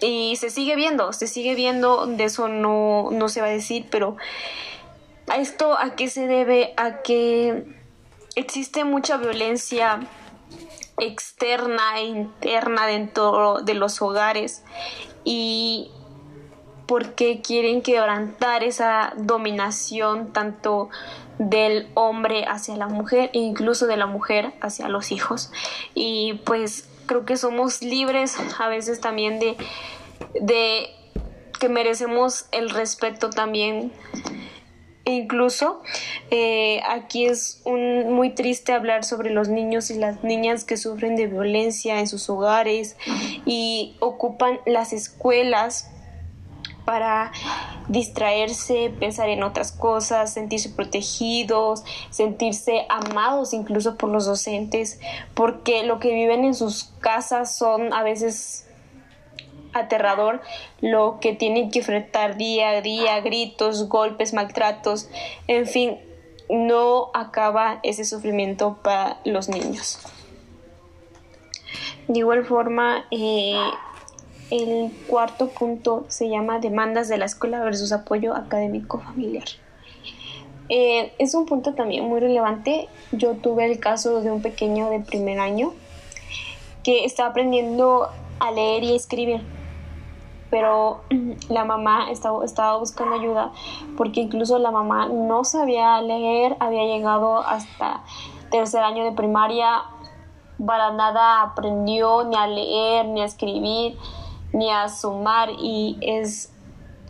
y 0.00 0.36
se 0.36 0.50
sigue 0.50 0.76
viendo, 0.76 1.12
se 1.12 1.26
sigue 1.26 1.54
viendo, 1.54 2.06
de 2.06 2.24
eso 2.24 2.48
no, 2.48 3.08
no 3.12 3.28
se 3.28 3.40
va 3.40 3.46
a 3.46 3.50
decir, 3.50 3.86
pero 3.90 4.16
esto 5.34 5.78
a 5.78 5.96
qué 5.96 6.08
se 6.08 6.26
debe, 6.26 6.74
a 6.76 7.02
que 7.02 7.64
existe 8.36 8.84
mucha 8.84 9.16
violencia 9.16 10.00
externa 10.98 11.98
e 11.98 12.04
interna 12.04 12.86
dentro 12.86 13.62
de 13.62 13.74
los 13.74 14.00
hogares. 14.00 14.62
Y 15.24 15.90
porque 16.86 17.42
quieren 17.42 17.82
quebrantar 17.82 18.62
esa 18.62 19.12
dominación 19.16 20.32
tanto 20.32 20.88
del 21.38 21.88
hombre 21.94 22.44
hacia 22.46 22.76
la 22.76 22.86
mujer 22.86 23.30
e 23.32 23.40
incluso 23.40 23.86
de 23.86 23.96
la 23.96 24.06
mujer 24.06 24.54
hacia 24.62 24.88
los 24.88 25.12
hijos 25.12 25.50
y 25.94 26.40
pues 26.46 26.88
creo 27.04 27.26
que 27.26 27.36
somos 27.36 27.82
libres 27.82 28.36
a 28.58 28.68
veces 28.68 29.00
también 29.00 29.38
de, 29.38 29.56
de 30.40 30.88
que 31.60 31.68
merecemos 31.68 32.46
el 32.52 32.70
respeto 32.70 33.28
también 33.28 33.92
incluso 35.12 35.80
eh, 36.30 36.80
aquí 36.88 37.26
es 37.26 37.60
un, 37.64 38.12
muy 38.12 38.30
triste 38.30 38.72
hablar 38.72 39.04
sobre 39.04 39.30
los 39.30 39.48
niños 39.48 39.90
y 39.90 39.94
las 39.94 40.24
niñas 40.24 40.64
que 40.64 40.76
sufren 40.76 41.16
de 41.16 41.26
violencia 41.26 42.00
en 42.00 42.08
sus 42.08 42.28
hogares 42.28 42.96
y 43.44 43.96
ocupan 44.00 44.58
las 44.66 44.92
escuelas 44.92 45.90
para 46.84 47.32
distraerse, 47.88 48.92
pensar 48.98 49.28
en 49.28 49.42
otras 49.42 49.72
cosas, 49.72 50.32
sentirse 50.32 50.70
protegidos, 50.70 51.84
sentirse 52.10 52.86
amados 52.88 53.52
incluso 53.52 53.96
por 53.96 54.10
los 54.10 54.26
docentes, 54.26 55.00
porque 55.34 55.82
lo 55.82 55.98
que 55.98 56.14
viven 56.14 56.44
en 56.44 56.54
sus 56.54 56.84
casas 57.00 57.56
son 57.56 57.92
a 57.92 58.02
veces 58.02 58.65
aterrador 59.78 60.40
lo 60.80 61.18
que 61.20 61.34
tienen 61.34 61.70
que 61.70 61.80
enfrentar 61.80 62.36
día 62.36 62.70
a 62.70 62.80
día, 62.80 63.20
gritos, 63.20 63.88
golpes, 63.88 64.34
maltratos, 64.34 65.08
en 65.46 65.66
fin, 65.66 65.98
no 66.48 67.10
acaba 67.14 67.80
ese 67.82 68.04
sufrimiento 68.04 68.78
para 68.82 69.18
los 69.24 69.48
niños. 69.48 69.98
De 72.08 72.20
igual 72.20 72.44
forma, 72.44 73.04
eh, 73.10 73.56
el 74.50 74.92
cuarto 75.08 75.48
punto 75.48 76.04
se 76.08 76.28
llama 76.28 76.60
demandas 76.60 77.08
de 77.08 77.18
la 77.18 77.24
escuela 77.24 77.60
versus 77.64 77.92
apoyo 77.92 78.34
académico 78.34 79.00
familiar. 79.00 79.44
Eh, 80.68 81.12
es 81.18 81.34
un 81.34 81.46
punto 81.46 81.74
también 81.74 82.04
muy 82.04 82.20
relevante. 82.20 82.88
Yo 83.12 83.34
tuve 83.34 83.66
el 83.66 83.78
caso 83.78 84.20
de 84.20 84.30
un 84.30 84.42
pequeño 84.42 84.90
de 84.90 85.00
primer 85.00 85.38
año 85.38 85.72
que 86.82 87.04
estaba 87.04 87.30
aprendiendo 87.30 88.08
a 88.38 88.50
leer 88.52 88.84
y 88.84 88.94
escribir, 88.94 89.40
pero 90.50 91.00
la 91.48 91.64
mamá 91.64 92.10
estaba, 92.10 92.44
estaba 92.44 92.78
buscando 92.78 93.16
ayuda 93.16 93.52
porque 93.96 94.20
incluso 94.20 94.58
la 94.58 94.70
mamá 94.70 95.08
no 95.08 95.44
sabía 95.44 96.00
leer, 96.00 96.56
había 96.60 96.84
llegado 96.84 97.38
hasta 97.38 98.02
tercer 98.50 98.82
año 98.82 99.04
de 99.04 99.12
primaria, 99.12 99.82
para 100.64 100.90
nada 100.92 101.42
aprendió 101.42 102.24
ni 102.24 102.36
a 102.36 102.46
leer 102.46 103.06
ni 103.06 103.20
a 103.20 103.26
escribir 103.26 103.98
ni 104.52 104.70
a 104.70 104.88
sumar 104.88 105.50
y 105.58 105.98
es 106.00 106.52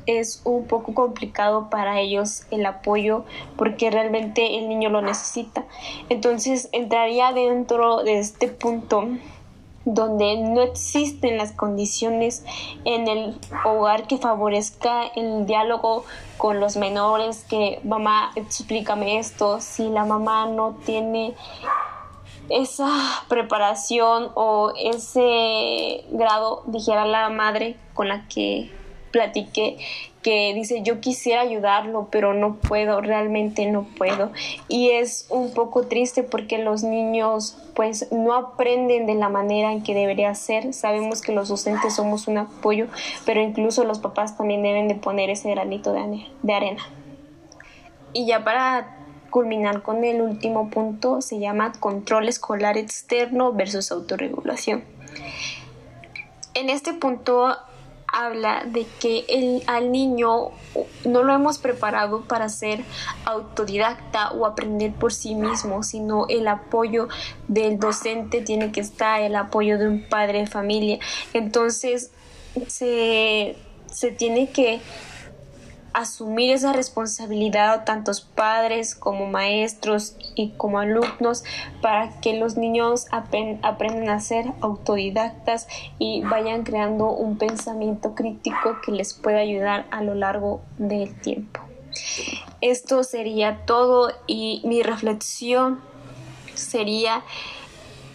es 0.07 0.41
un 0.45 0.67
poco 0.67 0.95
complicado 0.95 1.69
para 1.69 2.01
ellos 2.01 2.47
el 2.51 2.65
apoyo 2.65 3.25
porque 3.57 3.91
realmente 3.91 4.59
el 4.59 4.69
niño 4.69 4.89
lo 4.89 5.03
necesita. 5.03 5.65
Entonces 6.09 6.69
entraría 6.73 7.33
dentro 7.33 8.03
de 8.05 8.21
este 8.21 8.49
punto 8.49 9.09
donde 9.87 10.37
no 10.37 10.63
existen 10.63 11.39
las 11.39 11.53
condiciones 11.53 12.45
en 12.85 13.09
el 13.09 13.39
hogar 13.65 14.07
que 14.09 14.19
favorezca 14.19 15.05
el 15.15 15.47
diálogo 15.47 16.05
con 16.37 16.61
los 16.61 16.77
menores, 16.77 17.45
que 17.49 17.81
mamá, 17.85 18.33
explícame 18.35 19.19
esto, 19.19 19.61
si 19.61 19.89
la 19.89 20.05
mamá 20.05 20.47
no 20.47 20.77
tiene 20.85 21.35
esa 22.49 22.89
preparación 23.29 24.31
o 24.35 24.73
ese 24.77 26.05
grado, 26.11 26.65
dijera 26.67 27.07
la 27.07 27.29
madre 27.29 27.77
con 27.95 28.09
la 28.09 28.27
que 28.27 28.73
platiqué, 29.13 29.79
que 30.27 30.53
dice 30.55 30.83
yo 30.83 30.99
quisiera 30.99 31.43
ayudarlo, 31.43 32.09
pero 32.11 32.35
no 32.35 32.57
puedo, 32.57 33.01
realmente 33.01 33.71
no 33.71 33.85
puedo. 33.85 34.33
Y 34.67 34.91
es 34.91 35.29
un 35.31 35.55
poco 35.55 35.87
triste 35.87 36.25
porque 36.25 36.59
los 36.59 36.83
niños 36.83 37.57
pues 37.77 38.11
no 38.11 38.35
aprenden 38.35 39.07
de 39.07 39.15
la 39.15 39.29
manera 39.29 39.71
en 39.71 39.85
que 39.85 39.95
debería 39.95 40.35
ser. 40.35 40.75
Sabemos 40.75 41.23
que 41.23 41.31
los 41.31 41.47
docentes 41.47 41.95
somos 41.95 42.27
un 42.27 42.39
apoyo, 42.39 42.89
pero 43.25 43.41
incluso 43.41 43.85
los 43.85 44.01
papás 44.01 44.37
también 44.37 44.65
deben 44.65 44.89
de 44.89 44.97
poner 44.97 45.31
ese 45.31 45.49
granito 45.49 45.93
de, 45.93 46.27
de 46.43 46.53
arena. 46.53 46.83
Y 48.13 48.27
ya 48.27 48.43
para 48.43 48.99
culminar 49.31 49.83
con 49.83 50.03
el 50.03 50.23
último 50.23 50.71
punto, 50.71 51.21
se 51.21 51.39
llama 51.39 51.71
control 51.79 52.29
escolar 52.29 52.77
externo 52.77 53.53
versus 53.53 53.93
autorregulación. 53.93 54.83
En 56.55 56.69
este 56.69 56.95
punto 56.95 57.57
habla 58.17 58.65
de 58.65 58.87
que 58.99 59.27
el, 59.29 59.63
al 59.67 59.93
niño 59.93 60.53
no 61.05 61.23
lo 61.23 61.35
hemos 61.35 61.59
preparado 61.59 62.23
para 62.23 62.49
ser 62.49 62.83
autodidacta 63.27 64.31
o 64.31 64.47
aprender 64.47 64.95
por 64.95 65.13
sí 65.13 65.35
mismo, 65.35 65.83
sino 65.83 66.27
el 66.29 66.49
apoyo 66.49 67.09
del 67.47 67.79
docente 67.79 68.41
tiene 68.41 68.73
que 68.73 68.81
estar, 68.81 69.21
el 69.21 69.37
apoyo 69.37 69.77
de 69.79 69.89
un 69.89 70.09
padre 70.09 70.41
de 70.41 70.47
familia. 70.47 70.99
Entonces 71.35 72.11
se, 72.69 73.57
se 73.93 74.11
tiene 74.13 74.51
que 74.51 74.81
asumir 75.97 76.53
esa 76.53 76.75
responsabilidad 76.75 77.85
tantos 77.85 78.21
padres 78.21 78.95
como 78.95 79.25
maestros 79.25 80.15
y 80.35 80.51
como 80.51 80.79
alumnos 80.79 81.43
para 81.81 82.21
que 82.21 82.39
los 82.39 82.59
niños 82.59 83.07
aprendan 83.11 84.11
a 84.11 84.21
ser 84.21 84.53
autodidactas 84.61 85.67
y 85.99 86.21
vayan 86.21 86.65
creando 86.65 87.11
un 87.11 87.39
pensamiento 87.39 88.15
crítico 88.15 88.77
que 88.85 88.93
les 88.93 89.15
pueda 89.15 89.39
ayudar 89.39 89.87
a 89.91 90.03
lo 90.03 90.15
largo 90.15 90.61
del 90.77 91.19
tiempo. 91.19 91.63
Esto 92.61 93.03
sería 93.03 93.65
todo 93.65 94.13
y 94.27 94.61
mi 94.65 94.83
reflexión 94.83 95.81
sería 96.55 97.23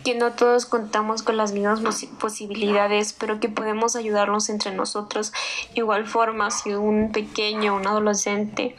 que 0.03 0.15
no 0.15 0.31
todos 0.31 0.65
contamos 0.65 1.22
con 1.24 1.38
las 1.38 1.51
mismas 1.51 1.81
posibilidades, 2.20 3.13
pero 3.13 3.39
que 3.39 3.50
podemos 3.50 3.96
ayudarnos 3.96 4.50
entre 4.50 4.72
nosotros. 4.72 5.31
Igual 5.75 6.05
forma, 6.05 6.51
si 6.51 6.74
un 6.74 7.12
pequeño, 7.12 7.75
un 7.75 7.88
adolescente 7.88 8.75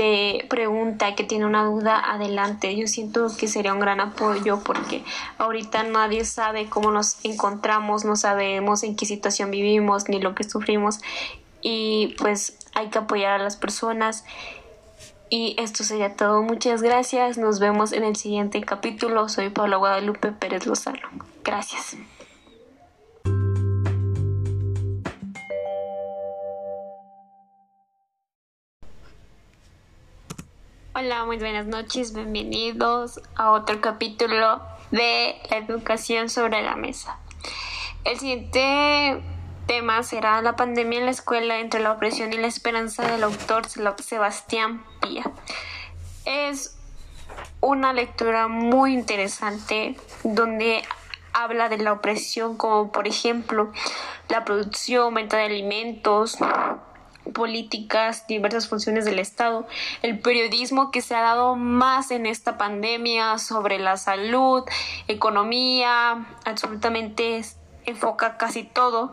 te 0.00 0.46
pregunta 0.48 1.14
que 1.14 1.24
tiene 1.24 1.44
una 1.44 1.62
duda, 1.62 2.00
adelante. 2.00 2.74
Yo 2.74 2.86
siento 2.86 3.28
que 3.36 3.48
sería 3.48 3.74
un 3.74 3.80
gran 3.80 4.00
apoyo 4.00 4.60
porque 4.64 5.04
ahorita 5.36 5.82
nadie 5.82 6.24
sabe 6.24 6.70
cómo 6.70 6.90
nos 6.90 7.22
encontramos, 7.22 8.06
no 8.06 8.16
sabemos 8.16 8.82
en 8.82 8.96
qué 8.96 9.04
situación 9.04 9.50
vivimos 9.50 10.08
ni 10.08 10.18
lo 10.18 10.34
que 10.34 10.44
sufrimos 10.44 11.00
y 11.60 12.14
pues 12.18 12.56
hay 12.74 12.88
que 12.88 12.98
apoyar 12.98 13.32
a 13.32 13.44
las 13.44 13.56
personas 13.56 14.24
y 15.30 15.54
esto 15.58 15.84
sería 15.84 16.16
todo. 16.16 16.42
Muchas 16.42 16.82
gracias. 16.82 17.38
Nos 17.38 17.60
vemos 17.60 17.92
en 17.92 18.02
el 18.04 18.16
siguiente 18.16 18.60
capítulo. 18.60 19.28
Soy 19.28 19.48
Paula 19.48 19.76
Guadalupe 19.76 20.32
Pérez 20.32 20.66
Lozano. 20.66 21.08
Gracias. 21.44 21.96
Hola, 30.92 31.24
muy 31.24 31.38
buenas 31.38 31.66
noches. 31.66 32.12
Bienvenidos 32.12 33.20
a 33.36 33.52
otro 33.52 33.80
capítulo 33.80 34.60
de 34.90 35.36
la 35.48 35.56
educación 35.58 36.28
sobre 36.28 36.60
la 36.62 36.74
mesa. 36.74 37.18
El 38.04 38.18
siguiente 38.18 39.22
tema 39.70 40.02
será 40.02 40.42
la 40.42 40.56
pandemia 40.56 40.98
en 40.98 41.04
la 41.04 41.12
escuela 41.12 41.60
entre 41.60 41.78
la 41.78 41.92
opresión 41.92 42.32
y 42.32 42.36
la 42.36 42.48
esperanza 42.48 43.08
del 43.08 43.22
autor 43.22 43.62
Sebastián 44.02 44.82
Pía. 45.00 45.22
Es 46.24 46.76
una 47.60 47.92
lectura 47.92 48.48
muy 48.48 48.92
interesante 48.92 49.94
donde 50.24 50.82
habla 51.32 51.68
de 51.68 51.78
la 51.78 51.92
opresión 51.92 52.56
como 52.56 52.90
por 52.90 53.06
ejemplo 53.06 53.70
la 54.28 54.44
producción, 54.44 55.14
venta 55.14 55.36
de 55.36 55.44
alimentos, 55.44 56.36
políticas, 57.32 58.26
diversas 58.26 58.68
funciones 58.68 59.04
del 59.04 59.20
Estado, 59.20 59.68
el 60.02 60.18
periodismo 60.18 60.90
que 60.90 61.00
se 61.00 61.14
ha 61.14 61.20
dado 61.20 61.54
más 61.54 62.10
en 62.10 62.26
esta 62.26 62.58
pandemia 62.58 63.38
sobre 63.38 63.78
la 63.78 63.96
salud, 63.96 64.64
economía, 65.06 66.26
absolutamente 66.44 67.38
enfoca 67.86 68.36
casi 68.36 68.64
todo. 68.64 69.12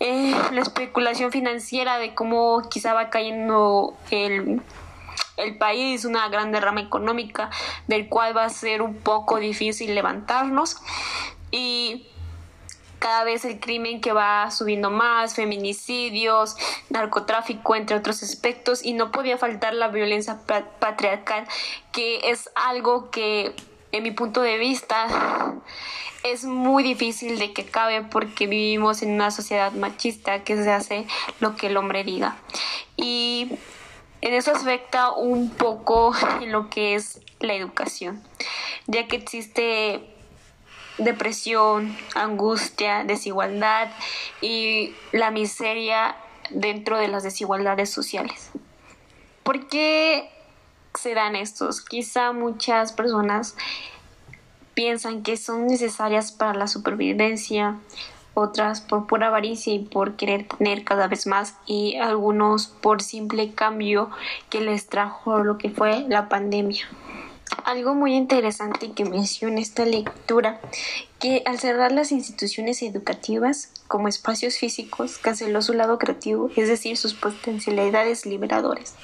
Eh, 0.00 0.34
la 0.52 0.60
especulación 0.60 1.30
financiera 1.30 1.98
de 1.98 2.14
cómo 2.14 2.62
quizá 2.70 2.94
va 2.94 3.10
cayendo 3.10 3.96
el, 4.10 4.62
el 5.36 5.58
país, 5.58 6.04
una 6.04 6.28
gran 6.28 6.52
derrama 6.52 6.80
económica 6.80 7.50
del 7.86 8.08
cual 8.08 8.36
va 8.36 8.44
a 8.44 8.50
ser 8.50 8.82
un 8.82 8.96
poco 8.96 9.38
difícil 9.38 9.94
levantarnos 9.94 10.76
y 11.50 12.08
cada 13.04 13.22
vez 13.22 13.44
el 13.44 13.60
crimen 13.60 14.00
que 14.00 14.14
va 14.14 14.50
subiendo 14.50 14.90
más, 14.90 15.34
feminicidios, 15.34 16.56
narcotráfico, 16.88 17.76
entre 17.76 17.96
otros 17.96 18.22
aspectos, 18.22 18.82
y 18.82 18.94
no 18.94 19.12
podía 19.12 19.36
faltar 19.36 19.74
la 19.74 19.88
violencia 19.88 20.38
patriarcal, 20.80 21.46
que 21.92 22.30
es 22.30 22.48
algo 22.54 23.10
que, 23.10 23.54
en 23.96 24.02
mi 24.02 24.10
punto 24.10 24.42
de 24.42 24.58
vista, 24.58 25.54
es 26.24 26.44
muy 26.44 26.82
difícil 26.82 27.38
de 27.38 27.52
que 27.52 27.64
cabe 27.64 28.02
porque 28.02 28.48
vivimos 28.48 29.02
en 29.02 29.12
una 29.12 29.30
sociedad 29.30 29.70
machista 29.70 30.42
que 30.42 30.56
se 30.56 30.70
hace 30.72 31.06
lo 31.38 31.54
que 31.54 31.68
el 31.68 31.76
hombre 31.76 32.02
diga. 32.02 32.36
Y 32.96 33.52
en 34.20 34.34
eso 34.34 34.50
afecta 34.50 35.12
un 35.12 35.50
poco 35.50 36.12
lo 36.46 36.70
que 36.70 36.96
es 36.96 37.20
la 37.38 37.54
educación, 37.54 38.20
ya 38.88 39.06
que 39.06 39.14
existe 39.14 40.10
depresión, 40.98 41.96
angustia, 42.16 43.04
desigualdad 43.04 43.90
y 44.40 44.92
la 45.12 45.30
miseria 45.30 46.16
dentro 46.50 46.98
de 46.98 47.06
las 47.06 47.22
desigualdades 47.22 47.90
sociales. 47.90 48.50
¿Por 49.44 49.68
qué 49.68 50.33
se 50.98 51.14
dan 51.14 51.36
estos? 51.36 51.80
Quizá 51.80 52.32
muchas 52.32 52.92
personas 52.92 53.56
piensan 54.74 55.22
que 55.22 55.36
son 55.36 55.66
necesarias 55.66 56.32
para 56.32 56.54
la 56.54 56.66
supervivencia, 56.66 57.78
otras 58.34 58.80
por 58.80 59.06
pura 59.06 59.28
avaricia 59.28 59.72
y 59.72 59.78
por 59.78 60.16
querer 60.16 60.46
tener 60.48 60.84
cada 60.84 61.06
vez 61.06 61.26
más 61.26 61.54
y 61.66 61.96
algunos 61.96 62.66
por 62.66 63.00
simple 63.00 63.52
cambio 63.54 64.10
que 64.50 64.60
les 64.60 64.88
trajo 64.88 65.38
lo 65.38 65.56
que 65.56 65.70
fue 65.70 66.04
la 66.08 66.28
pandemia. 66.28 66.84
Algo 67.64 67.94
muy 67.94 68.14
interesante 68.14 68.92
que 68.92 69.04
menciona 69.04 69.60
esta 69.60 69.84
lectura, 69.84 70.60
que 71.20 71.42
al 71.46 71.60
cerrar 71.60 71.92
las 71.92 72.10
instituciones 72.10 72.82
educativas 72.82 73.70
como 73.86 74.08
espacios 74.08 74.56
físicos, 74.56 75.18
canceló 75.18 75.62
su 75.62 75.72
lado 75.72 75.98
creativo, 75.98 76.50
es 76.56 76.68
decir, 76.68 76.96
sus 76.96 77.14
potencialidades 77.14 78.26
liberadoras 78.26 78.96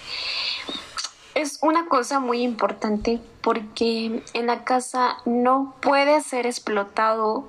es 1.34 1.58
una 1.62 1.86
cosa 1.86 2.20
muy 2.20 2.42
importante 2.42 3.20
porque 3.40 4.22
en 4.34 4.46
la 4.46 4.64
casa 4.64 5.18
no 5.24 5.74
puede 5.80 6.20
ser 6.22 6.46
explotado 6.46 7.46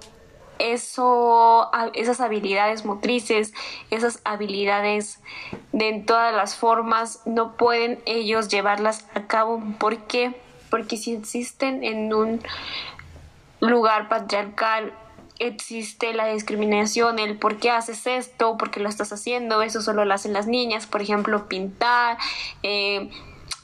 eso, 0.60 1.72
esas 1.94 2.22
habilidades 2.22 2.86
motrices, 2.86 3.54
esas 3.90 4.22
habilidades 4.24 5.20
de 5.72 5.90
en 5.90 6.06
todas 6.06 6.34
las 6.34 6.56
formas, 6.56 7.22
no 7.26 7.54
pueden 7.58 8.00
ellos 8.06 8.48
llevarlas 8.48 9.08
a 9.16 9.26
cabo. 9.26 9.62
¿Por 9.80 9.98
qué? 10.04 10.40
Porque 10.70 10.98
si 10.98 11.14
existen 11.14 11.84
en 11.84 12.14
un 12.14 12.42
lugar 13.60 14.08
patriarcal, 14.08 14.94
existe 15.40 16.14
la 16.14 16.28
discriminación, 16.28 17.18
el 17.18 17.38
por 17.38 17.58
qué 17.58 17.72
haces 17.72 18.06
esto, 18.06 18.58
por 18.58 18.70
qué 18.70 18.80
lo 18.80 18.90
estás 18.90 19.12
haciendo, 19.12 19.64
eso 19.64 19.82
solo 19.82 20.06
lo 20.06 20.14
hacen 20.14 20.34
las 20.34 20.46
niñas, 20.46 20.86
por 20.86 21.02
ejemplo, 21.02 21.48
pintar, 21.48 22.18
eh, 22.62 23.10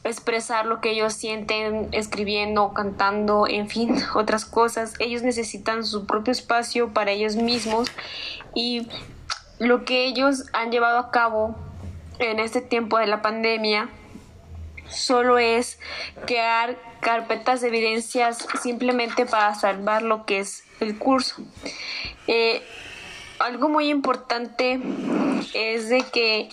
expresar 0.09 0.65
lo 0.65 0.81
que 0.81 0.91
ellos 0.91 1.13
sienten 1.13 1.89
escribiendo, 1.91 2.73
cantando, 2.73 3.47
en 3.47 3.69
fin, 3.69 3.95
otras 4.15 4.45
cosas. 4.45 4.93
Ellos 4.99 5.23
necesitan 5.23 5.85
su 5.85 6.05
propio 6.05 6.31
espacio 6.31 6.93
para 6.93 7.11
ellos 7.11 7.35
mismos 7.35 7.91
y 8.53 8.87
lo 9.59 9.85
que 9.85 10.05
ellos 10.05 10.45
han 10.53 10.71
llevado 10.71 10.99
a 10.99 11.11
cabo 11.11 11.55
en 12.19 12.39
este 12.39 12.61
tiempo 12.61 12.97
de 12.97 13.07
la 13.07 13.21
pandemia 13.21 13.89
solo 14.89 15.37
es 15.37 15.79
crear 16.25 16.77
carpetas 17.01 17.61
de 17.61 17.67
evidencias 17.67 18.47
simplemente 18.61 19.25
para 19.25 19.53
salvar 19.55 20.01
lo 20.01 20.25
que 20.25 20.39
es 20.39 20.63
el 20.79 20.97
curso. 20.97 21.35
Eh, 22.27 22.63
algo 23.39 23.69
muy 23.69 23.89
importante 23.89 24.79
es 25.53 25.89
de 25.89 26.01
que 26.01 26.49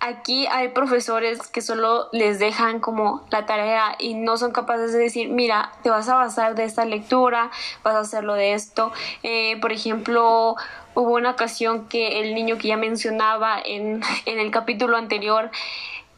aquí 0.00 0.46
hay 0.46 0.68
profesores 0.68 1.46
que 1.46 1.60
solo 1.60 2.08
les 2.12 2.38
dejan 2.38 2.80
como 2.80 3.24
la 3.30 3.46
tarea 3.46 3.94
y 3.98 4.14
no 4.14 4.36
son 4.38 4.50
capaces 4.50 4.92
de 4.92 4.98
decir, 4.98 5.28
mira, 5.28 5.72
te 5.82 5.90
vas 5.90 6.08
a 6.08 6.16
basar 6.16 6.54
de 6.54 6.64
esta 6.64 6.84
lectura, 6.84 7.50
vas 7.84 7.94
a 7.94 8.00
hacerlo 8.00 8.34
de 8.34 8.54
esto. 8.54 8.92
Eh, 9.22 9.58
por 9.60 9.72
ejemplo, 9.72 10.56
hubo 10.94 11.14
una 11.14 11.30
ocasión 11.30 11.86
que 11.88 12.20
el 12.20 12.34
niño 12.34 12.56
que 12.58 12.68
ya 12.68 12.76
mencionaba 12.76 13.60
en, 13.64 14.00
en 14.24 14.38
el 14.38 14.50
capítulo 14.50 14.96
anterior, 14.96 15.50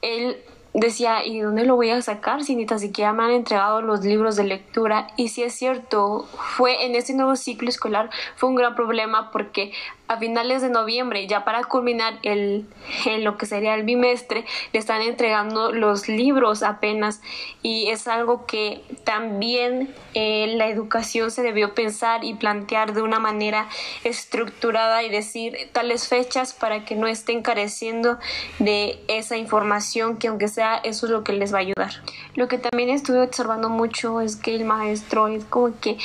él 0.01 0.37
decía, 0.75 1.25
¿y 1.25 1.41
dónde 1.41 1.65
lo 1.65 1.77
voy 1.77 1.91
a 1.91 2.01
sacar 2.01 2.45
si 2.45 2.57
ni 2.57 2.65
tan 2.65 2.81
siquiera 2.81 3.13
me 3.13 3.25
han 3.25 3.31
entregado 3.33 3.83
los 3.83 4.05
libros 4.05 4.37
de 4.37 4.45
lectura? 4.45 5.09
Y 5.17 5.29
si 5.29 5.43
es 5.43 5.55
cierto, 5.55 6.27
fue 6.57 6.87
en 6.87 6.95
ese 6.95 7.15
nuevo 7.15 7.37
ciclo 7.37 7.69
escolar, 7.69 8.11
fue 8.37 8.49
un 8.49 8.55
gran 8.55 8.75
problema 8.75 9.31
porque 9.31 9.73
a 10.09 10.19
finales 10.19 10.61
de 10.63 10.69
noviembre, 10.69 11.27
ya 11.27 11.45
para 11.45 11.65
culminar 11.65 12.19
el, 12.23 12.67
en 13.07 13.25
lo 13.25 13.39
que 13.39 13.47
sería 13.47 13.75
el 13.75 13.85
bimestre, 13.85 14.45
le 14.73 14.79
están 14.79 15.01
entregando 15.01 15.73
los 15.73 16.09
libros 16.09 16.63
apenas 16.63 17.21
y 17.63 17.89
es 17.89 18.07
algo 18.09 18.45
que 18.45 18.83
también 19.05 19.95
eh, 20.15 20.55
la 20.57 20.69
educación 20.69 21.31
se 21.31 21.43
debió 21.43 21.75
pensar 21.75 22.25
y 22.25 22.35
plantear 22.35 22.93
de 22.93 23.03
una 23.03 23.19
manera 23.21 23.69
estructurada 24.05 25.03
y 25.03 25.09
decir 25.09 25.57
tales 25.73 26.09
fechas 26.09 26.53
para 26.53 26.85
que 26.85 26.95
no 26.95 27.07
estén 27.07 27.43
careciendo 27.43 28.19
de 28.59 29.01
esa 29.09 29.37
información 29.37 30.19
que 30.19 30.29
aunque 30.29 30.49
sea 30.49 30.77
eso 30.77 31.07
es 31.07 31.13
lo 31.13 31.25
que 31.25 31.33
les 31.33 31.55
va 31.55 31.59
a 31.59 31.63
ayudar. 31.63 32.03
Lo 32.35 32.49
que 32.49 32.59
también 32.59 32.91
estuve 32.91 33.23
observando 33.23 33.69
mucho 33.69 34.21
es 34.21 34.37
que 34.37 34.55
el 34.55 34.65
maestro 34.65 35.29
es 35.29 35.45
como 35.45 35.79
que 35.81 35.97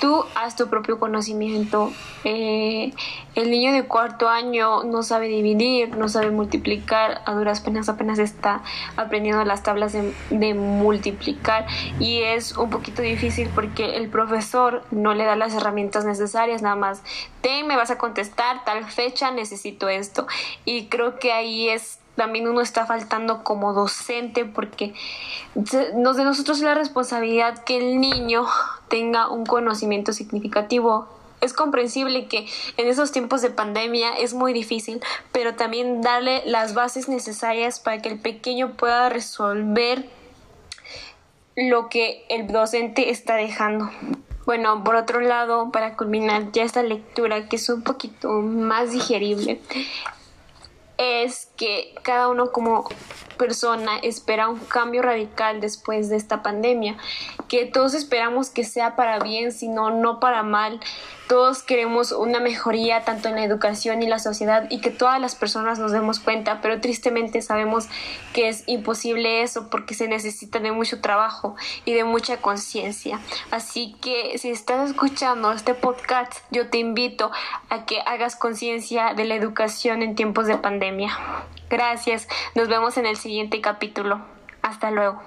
tú 0.00 0.24
haz 0.34 0.56
tu 0.56 0.68
propio 0.68 0.98
conocimiento. 0.98 1.92
Eh, 2.24 2.92
el 3.34 3.50
niño 3.50 3.72
de 3.72 3.84
cuarto 3.84 4.28
año 4.28 4.82
no 4.84 5.02
sabe 5.02 5.28
dividir, 5.28 5.96
no 5.96 6.08
sabe 6.08 6.30
multiplicar, 6.30 7.22
a 7.24 7.32
duras 7.32 7.60
penas 7.60 7.88
apenas 7.88 8.18
está 8.18 8.62
aprendiendo 8.96 9.44
las 9.44 9.62
tablas 9.62 9.92
de, 9.92 10.12
de, 10.30 10.54
multiplicar 10.54 11.66
y 12.00 12.22
es 12.22 12.56
un 12.56 12.70
poquito 12.70 13.02
difícil 13.02 13.48
porque 13.54 13.96
el 13.96 14.08
profesor 14.08 14.84
no 14.90 15.14
le 15.14 15.24
da 15.24 15.36
las 15.36 15.54
herramientas 15.54 16.04
necesarias, 16.04 16.62
nada 16.62 16.76
más, 16.76 17.02
te 17.40 17.62
me 17.62 17.76
vas 17.76 17.90
a 17.90 17.98
contestar 17.98 18.64
tal 18.64 18.84
fecha, 18.84 19.30
necesito 19.30 19.88
esto. 19.88 20.26
Y 20.64 20.86
creo 20.86 21.18
que 21.18 21.32
ahí 21.32 21.68
es 21.68 21.98
también 22.18 22.48
uno 22.48 22.60
está 22.60 22.84
faltando 22.84 23.44
como 23.44 23.72
docente 23.72 24.44
porque 24.44 24.92
nos 25.94 26.16
de 26.16 26.24
nosotros 26.24 26.58
la 26.60 26.74
responsabilidad 26.74 27.62
que 27.64 27.78
el 27.78 28.00
niño 28.00 28.44
tenga 28.88 29.28
un 29.28 29.46
conocimiento 29.46 30.12
significativo. 30.12 31.08
Es 31.40 31.52
comprensible 31.52 32.26
que 32.26 32.46
en 32.76 32.88
esos 32.88 33.12
tiempos 33.12 33.42
de 33.42 33.50
pandemia 33.50 34.10
es 34.14 34.34
muy 34.34 34.52
difícil, 34.52 35.00
pero 35.30 35.54
también 35.54 36.02
darle 36.02 36.42
las 36.46 36.74
bases 36.74 37.08
necesarias 37.08 37.78
para 37.78 38.02
que 38.02 38.08
el 38.08 38.18
pequeño 38.18 38.72
pueda 38.72 39.08
resolver 39.08 40.08
lo 41.56 41.88
que 41.88 42.24
el 42.28 42.48
docente 42.48 43.10
está 43.10 43.36
dejando. 43.36 43.90
Bueno, 44.46 44.82
por 44.82 44.96
otro 44.96 45.20
lado, 45.20 45.70
para 45.70 45.96
culminar 45.96 46.52
ya 46.52 46.62
esta 46.62 46.82
lectura 46.82 47.48
que 47.48 47.56
es 47.56 47.68
un 47.68 47.82
poquito 47.82 48.30
más 48.30 48.92
digerible, 48.92 49.60
es 50.96 51.50
que 51.56 51.94
cada 52.02 52.28
uno 52.28 52.50
como 52.50 52.88
persona 53.36 53.98
espera 53.98 54.48
un 54.48 54.58
cambio 54.58 55.02
radical 55.02 55.60
después 55.60 56.08
de 56.08 56.16
esta 56.16 56.42
pandemia, 56.42 56.96
que 57.48 57.66
todos 57.66 57.94
esperamos 57.94 58.50
que 58.50 58.64
sea 58.64 58.94
para 58.94 59.18
bien, 59.18 59.52
sino 59.52 59.90
no 59.90 60.20
para 60.20 60.42
mal. 60.42 60.80
Todos 61.28 61.62
queremos 61.62 62.12
una 62.12 62.40
mejoría 62.40 63.04
tanto 63.04 63.28
en 63.28 63.34
la 63.34 63.44
educación 63.44 64.02
y 64.02 64.06
la 64.06 64.18
sociedad 64.18 64.66
y 64.70 64.80
que 64.80 64.90
todas 64.90 65.20
las 65.20 65.34
personas 65.34 65.78
nos 65.78 65.92
demos 65.92 66.20
cuenta, 66.20 66.60
pero 66.62 66.80
tristemente 66.80 67.42
sabemos 67.42 67.88
que 68.32 68.48
es 68.48 68.64
imposible 68.66 69.42
eso 69.42 69.68
porque 69.68 69.94
se 69.94 70.08
necesita 70.08 70.58
de 70.58 70.72
mucho 70.72 71.00
trabajo 71.00 71.54
y 71.84 71.92
de 71.92 72.04
mucha 72.04 72.38
conciencia. 72.38 73.20
Así 73.50 73.94
que 74.00 74.38
si 74.38 74.50
estás 74.50 74.90
escuchando 74.90 75.52
este 75.52 75.74
podcast, 75.74 76.32
yo 76.50 76.70
te 76.70 76.78
invito 76.78 77.30
a 77.68 77.84
que 77.84 78.00
hagas 78.06 78.36
conciencia 78.36 79.12
de 79.14 79.24
la 79.24 79.34
educación 79.34 80.02
en 80.02 80.14
tiempos 80.14 80.46
de 80.46 80.56
pandemia. 80.56 81.16
Gracias, 81.68 82.26
nos 82.54 82.68
vemos 82.68 82.96
en 82.96 83.06
el 83.06 83.16
siguiente 83.16 83.60
capítulo. 83.60 84.20
Hasta 84.62 84.90
luego. 84.90 85.22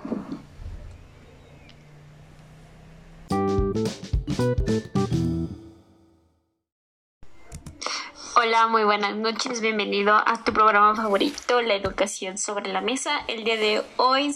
Hola, 8.43 8.65
muy 8.65 8.83
buenas 8.83 9.15
noches, 9.15 9.61
bienvenido 9.61 10.15
a 10.15 10.43
tu 10.43 10.51
programa 10.51 10.95
favorito, 10.95 11.61
La 11.61 11.75
Educación 11.75 12.39
sobre 12.39 12.73
la 12.73 12.81
Mesa. 12.81 13.19
El 13.27 13.43
día 13.43 13.55
de 13.55 13.83
hoy 13.97 14.35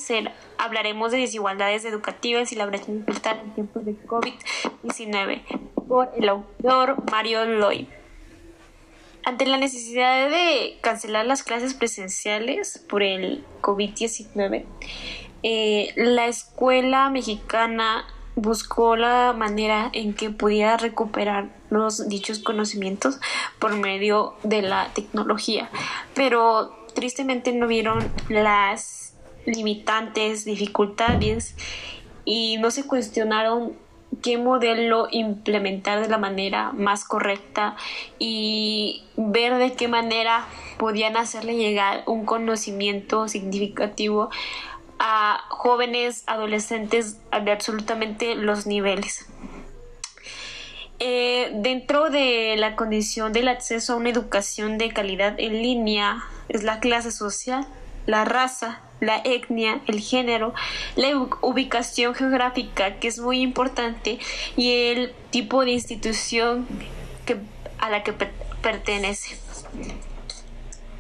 hablaremos 0.60 1.12
de 1.12 1.18
desigualdades 1.18 1.86
educativas 1.86 2.52
y 2.52 2.56
la 2.56 2.68
brecha 2.68 2.92
digital 2.92 3.40
en 3.44 3.56
tiempos 3.56 3.84
de 3.84 3.98
COVID-19 4.06 5.42
por 5.88 6.12
el 6.16 6.30
autor 6.30 7.04
Mario 7.10 7.46
Loy. 7.46 7.90
Ante 9.24 9.48
la 9.48 9.58
necesidad 9.58 10.30
de 10.30 10.78
cancelar 10.82 11.26
las 11.26 11.42
clases 11.42 11.74
presenciales 11.74 12.86
por 12.88 13.02
el 13.02 13.44
COVID-19, 13.62 14.66
eh, 15.42 15.94
la 15.96 16.28
escuela 16.28 17.10
mexicana 17.10 18.06
buscó 18.36 18.96
la 18.96 19.34
manera 19.34 19.90
en 19.94 20.14
que 20.14 20.30
pudiera 20.30 20.78
recuperar 20.78 21.50
los 21.70 22.08
dichos 22.10 22.40
conocimientos 22.40 23.20
por 23.60 23.76
medio 23.78 24.36
de 24.44 24.62
la 24.62 24.92
tecnología, 24.94 25.70
pero 26.14 26.76
tristemente 26.94 27.54
no 27.54 27.68
vieron 27.68 28.00
las 28.30 29.14
limitantes, 29.46 30.46
dificultades 30.46 31.56
y 32.26 32.58
no 32.58 32.72
se 32.72 32.86
cuestionaron 32.86 33.74
qué 34.22 34.38
modelo 34.38 35.08
implementar 35.12 36.02
de 36.02 36.08
la 36.08 36.18
manera 36.18 36.72
más 36.72 37.06
correcta 37.06 37.76
y 38.18 39.04
ver 39.18 39.58
de 39.58 39.74
qué 39.74 39.88
manera 39.88 40.46
podían 40.78 41.18
hacerle 41.18 41.58
llegar 41.58 42.04
un 42.08 42.26
conocimiento 42.26 43.28
significativo 43.28 44.30
a 45.00 45.44
jóvenes, 45.50 46.24
adolescentes 46.28 47.18
de 47.44 47.52
absolutamente 47.52 48.36
los 48.36 48.66
niveles. 48.66 49.26
Eh, 51.00 51.52
dentro 51.56 52.10
de 52.10 52.56
la 52.58 52.76
condición 52.76 53.34
del 53.34 53.50
acceso 53.50 53.94
a 53.94 53.96
una 53.98 54.10
educación 54.10 54.78
de 54.78 54.94
calidad 54.94 55.36
en 55.40 55.62
línea 55.62 56.24
es 56.48 56.64
la 56.64 56.80
clase 56.80 57.12
social, 57.12 57.68
la 58.06 58.24
raza, 58.24 58.82
la 59.02 59.22
etnia, 59.24 59.82
el 59.88 60.00
género, 60.00 60.54
la 60.96 61.10
ubicación 61.42 62.16
geográfica, 62.16 62.96
que 63.00 63.08
es 63.08 63.20
muy 63.20 63.42
importante, 63.42 64.20
y 64.56 64.72
el 64.90 65.14
tipo 65.32 65.66
de 65.66 65.72
institución 65.72 66.66
a 67.80 67.90
la 67.90 68.04
que 68.04 68.14
pertenece. 68.62 69.38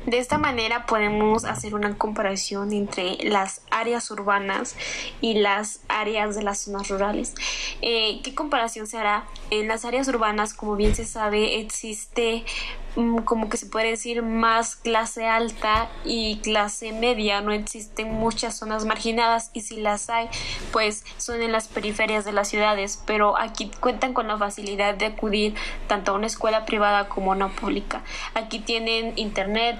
De 0.05 0.19
esta 0.19 0.37
manera 0.37 0.85
podemos 0.85 1.45
hacer 1.45 1.73
una 1.73 1.97
comparación 1.97 2.73
entre 2.73 3.17
las 3.23 3.61
áreas 3.71 4.11
urbanas 4.11 4.75
y 5.19 5.35
las 5.35 5.81
áreas 5.87 6.35
de 6.35 6.43
las 6.43 6.59
zonas 6.59 6.89
rurales. 6.89 7.33
Eh, 7.81 8.21
¿Qué 8.23 8.35
comparación 8.35 8.85
se 8.85 8.97
hará? 8.97 9.25
En 9.49 9.67
las 9.67 9.83
áreas 9.83 10.07
urbanas, 10.07 10.53
como 10.53 10.75
bien 10.75 10.95
se 10.95 11.05
sabe, 11.05 11.59
existe 11.59 12.43
como 13.25 13.49
que 13.49 13.57
se 13.57 13.65
puede 13.65 13.89
decir 13.89 14.21
más 14.21 14.75
clase 14.75 15.27
alta 15.27 15.89
y 16.05 16.37
clase 16.37 16.93
media, 16.93 17.41
no 17.41 17.51
existen 17.51 18.13
muchas 18.13 18.57
zonas 18.57 18.85
marginadas 18.85 19.49
y 19.53 19.61
si 19.61 19.77
las 19.77 20.09
hay, 20.09 20.29
pues 20.71 21.03
son 21.17 21.41
en 21.41 21.51
las 21.51 21.67
periferias 21.67 22.23
de 22.23 22.31
las 22.31 22.47
ciudades, 22.47 23.01
pero 23.05 23.37
aquí 23.37 23.69
cuentan 23.79 24.13
con 24.13 24.27
la 24.27 24.37
facilidad 24.37 24.95
de 24.95 25.07
acudir 25.07 25.55
tanto 25.87 26.11
a 26.11 26.15
una 26.15 26.27
escuela 26.27 26.65
privada 26.65 27.09
como 27.09 27.33
a 27.33 27.35
una 27.35 27.49
pública. 27.49 28.03
Aquí 28.33 28.59
tienen 28.59 29.13
internet, 29.17 29.77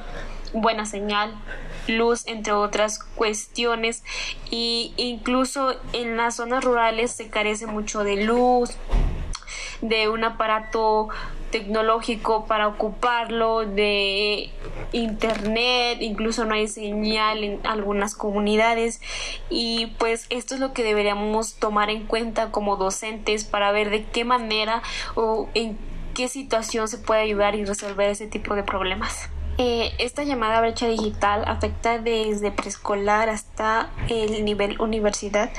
buena 0.54 0.86
señal, 0.86 1.36
luz, 1.88 2.25
entre 2.28 2.54
otras 2.54 2.99
cuestiones. 2.99 4.04
Y 4.49 4.93
incluso 4.97 5.75
en 5.93 6.17
las 6.17 6.36
zonas 6.36 6.63
rurales 6.63 7.12
se 7.12 7.30
carece 7.30 7.67
mucho 7.67 8.04
de 8.04 8.23
luz, 8.23 8.71
de 9.82 10.10
un 10.10 10.23
aparato 10.23 11.10
tecnológico 11.56 12.48
para 12.48 12.68
ocuparlo, 12.68 13.65
de 13.65 14.50
internet, 14.91 16.00
incluso 16.02 16.44
no 16.44 16.54
hay 16.54 16.68
señal 16.68 17.46
en 17.46 17.65
algunas 17.65 18.13
comunidades 18.13 19.00
y 19.50 19.86
pues 19.98 20.26
esto 20.32 20.56
es 20.56 20.60
lo 20.60 20.74
que 20.74 20.84
deberíamos 20.84 21.56
tomar 21.56 21.89
en 21.89 22.08
cuenta 22.08 22.52
como 22.52 22.76
docentes 22.76 23.46
para 23.46 23.72
ver 23.72 23.89
de 23.89 24.04
qué 24.04 24.26
manera 24.26 24.84
o 25.15 25.48
en 25.54 25.78
qué 26.13 26.28
situación 26.28 26.89
se 26.89 26.98
puede 26.98 27.22
ayudar 27.22 27.56
y 27.56 27.63
resolver 27.63 28.10
ese 28.10 28.28
tipo 28.28 28.54
de 28.56 28.63
problemas. 28.63 29.30
Eh, 29.58 29.94
esta 29.98 30.26
llamada 30.26 30.60
brecha 30.60 30.88
digital 30.89 31.46
afecta 31.48 32.00
desde 32.00 32.52
preescolar 32.52 33.30
hasta 33.30 33.91
el 34.10 34.44
nivel 34.44 34.82
universidad. 34.82 35.54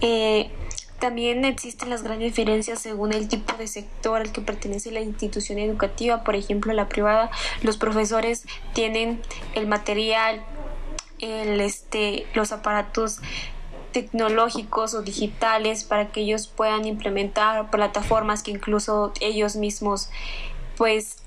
Eh, 0.00 0.50
también 0.98 1.44
existen 1.44 1.90
las 1.90 2.02
grandes 2.02 2.34
diferencias 2.34 2.80
según 2.80 3.12
el 3.12 3.28
tipo 3.28 3.54
de 3.56 3.66
sector 3.66 4.20
al 4.20 4.32
que 4.32 4.40
pertenece 4.40 4.90
la 4.90 5.00
institución 5.00 5.58
educativa. 5.58 6.24
Por 6.24 6.36
ejemplo, 6.36 6.72
la 6.72 6.88
privada, 6.88 7.30
los 7.62 7.76
profesores 7.76 8.46
tienen 8.72 9.20
el 9.54 9.66
material, 9.66 10.42
el, 11.18 11.60
este, 11.60 12.26
los 12.34 12.52
aparatos 12.52 13.20
tecnológicos 13.92 14.94
o 14.94 15.02
digitales 15.02 15.84
para 15.84 16.12
que 16.12 16.20
ellos 16.20 16.48
puedan 16.48 16.86
implementar 16.86 17.70
plataformas 17.70 18.42
que 18.42 18.50
incluso 18.50 19.12
ellos 19.20 19.56
mismos 19.56 20.10
pues 20.76 21.22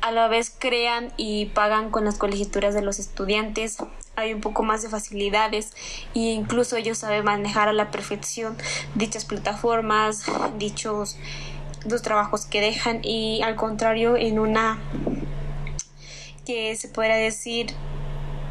a 0.00 0.10
la 0.10 0.26
vez 0.28 0.54
crean 0.56 1.12
y 1.16 1.46
pagan 1.46 1.90
con 1.90 2.04
las 2.04 2.18
colegiaturas 2.18 2.74
de 2.74 2.82
los 2.82 2.98
estudiantes. 2.98 3.78
Hay 4.16 4.32
un 4.32 4.40
poco 4.40 4.62
más 4.62 4.82
de 4.82 4.88
facilidades 4.88 5.72
e 6.14 6.20
incluso 6.20 6.76
ellos 6.76 6.98
saben 6.98 7.24
manejar 7.24 7.68
a 7.68 7.72
la 7.72 7.90
perfección 7.90 8.56
dichas 8.94 9.24
plataformas, 9.24 10.24
dichos 10.58 11.16
dos 11.84 12.02
trabajos 12.02 12.46
que 12.46 12.60
dejan 12.60 13.00
y 13.02 13.42
al 13.42 13.56
contrario 13.56 14.16
en 14.16 14.38
una 14.38 14.78
que 16.44 16.74
se 16.76 16.88
podría 16.88 17.16
decir 17.16 17.72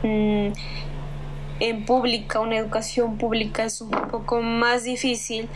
mm, 0.03 0.49
en 1.59 1.85
pública, 1.85 2.39
una 2.39 2.57
educación 2.57 3.17
pública 3.17 3.63
es 3.63 3.81
un 3.81 3.89
poco 3.89 4.41
más 4.41 4.83
difícil 4.83 5.47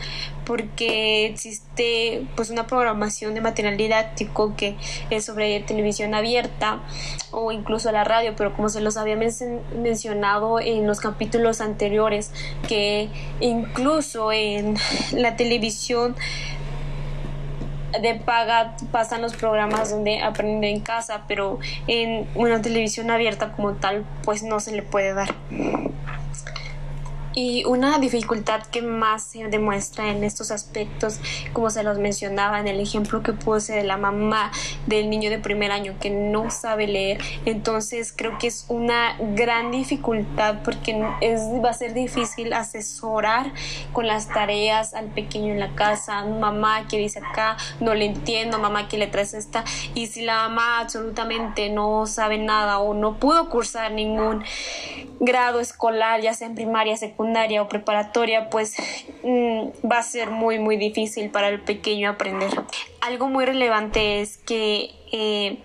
porque 0.46 1.26
existe 1.26 2.26
pues 2.36 2.50
una 2.50 2.66
programación 2.66 3.34
de 3.34 3.40
material 3.40 3.76
didáctico 3.76 4.56
que 4.56 4.76
es 5.10 5.24
sobre 5.24 5.60
televisión 5.60 6.14
abierta 6.14 6.80
o 7.30 7.52
incluso 7.52 7.92
la 7.92 8.04
radio, 8.04 8.34
pero 8.36 8.54
como 8.54 8.68
se 8.68 8.80
los 8.80 8.96
había 8.96 9.16
mencionado 9.16 10.58
en 10.58 10.86
los 10.86 11.00
capítulos 11.00 11.60
anteriores, 11.60 12.32
que 12.66 13.08
incluso 13.40 14.32
en 14.32 14.76
la 15.12 15.36
televisión 15.36 16.16
de 18.00 18.14
paga 18.14 18.76
pasan 18.92 19.20
los 19.20 19.34
programas 19.34 19.90
donde 19.90 20.22
aprende 20.22 20.70
en 20.70 20.80
casa, 20.80 21.24
pero 21.26 21.58
en 21.86 22.26
una 22.34 22.62
televisión 22.62 23.10
abierta 23.10 23.52
como 23.52 23.74
tal, 23.74 24.04
pues 24.24 24.42
no 24.42 24.60
se 24.60 24.72
le 24.72 24.82
puede 24.82 25.14
dar. 25.14 25.34
Y 27.32 27.64
una 27.64 27.98
dificultad 27.98 28.62
que 28.66 28.82
más 28.82 29.22
se 29.22 29.46
demuestra 29.46 30.10
en 30.10 30.24
estos 30.24 30.50
aspectos, 30.50 31.20
como 31.52 31.70
se 31.70 31.84
los 31.84 31.98
mencionaba 31.98 32.58
en 32.58 32.66
el 32.66 32.80
ejemplo 32.80 33.22
que 33.22 33.32
puse 33.32 33.72
de 33.72 33.84
la 33.84 33.96
mamá 33.96 34.50
del 34.86 35.08
niño 35.08 35.30
de 35.30 35.38
primer 35.38 35.70
año 35.70 35.94
que 36.00 36.10
no 36.10 36.50
sabe 36.50 36.88
leer, 36.88 37.22
entonces 37.44 38.12
creo 38.16 38.36
que 38.38 38.48
es 38.48 38.66
una 38.68 39.16
gran 39.36 39.70
dificultad 39.70 40.62
porque 40.64 41.06
es, 41.20 41.40
va 41.64 41.70
a 41.70 41.74
ser 41.74 41.94
difícil 41.94 42.52
asesorar 42.52 43.52
con 43.92 44.08
las 44.08 44.26
tareas 44.28 44.92
al 44.94 45.06
pequeño 45.06 45.52
en 45.52 45.60
la 45.60 45.74
casa, 45.76 46.24
mamá 46.24 46.88
que 46.88 46.98
dice 46.98 47.20
acá, 47.20 47.56
no 47.78 47.94
le 47.94 48.06
entiendo, 48.06 48.58
mamá 48.58 48.88
que 48.88 48.98
le 48.98 49.06
traes 49.06 49.34
esta, 49.34 49.64
y 49.94 50.08
si 50.08 50.22
la 50.22 50.48
mamá 50.48 50.80
absolutamente 50.80 51.70
no 51.70 52.06
sabe 52.06 52.38
nada 52.38 52.80
o 52.80 52.92
no 52.92 53.18
pudo 53.18 53.48
cursar 53.48 53.92
ningún 53.92 54.42
grado 55.20 55.60
escolar, 55.60 56.20
ya 56.22 56.34
sea 56.34 56.48
en 56.48 56.54
primaria, 56.54 56.96
secundaria 56.96 57.62
o 57.62 57.68
preparatoria, 57.68 58.50
pues 58.50 58.74
mm, 59.22 59.86
va 59.90 59.98
a 59.98 60.02
ser 60.02 60.30
muy, 60.30 60.58
muy 60.58 60.76
difícil 60.76 61.30
para 61.30 61.48
el 61.48 61.60
pequeño 61.60 62.10
aprender. 62.10 62.50
Algo 63.02 63.28
muy 63.28 63.44
relevante 63.44 64.20
es 64.20 64.38
que 64.38 64.90
eh, 65.12 65.62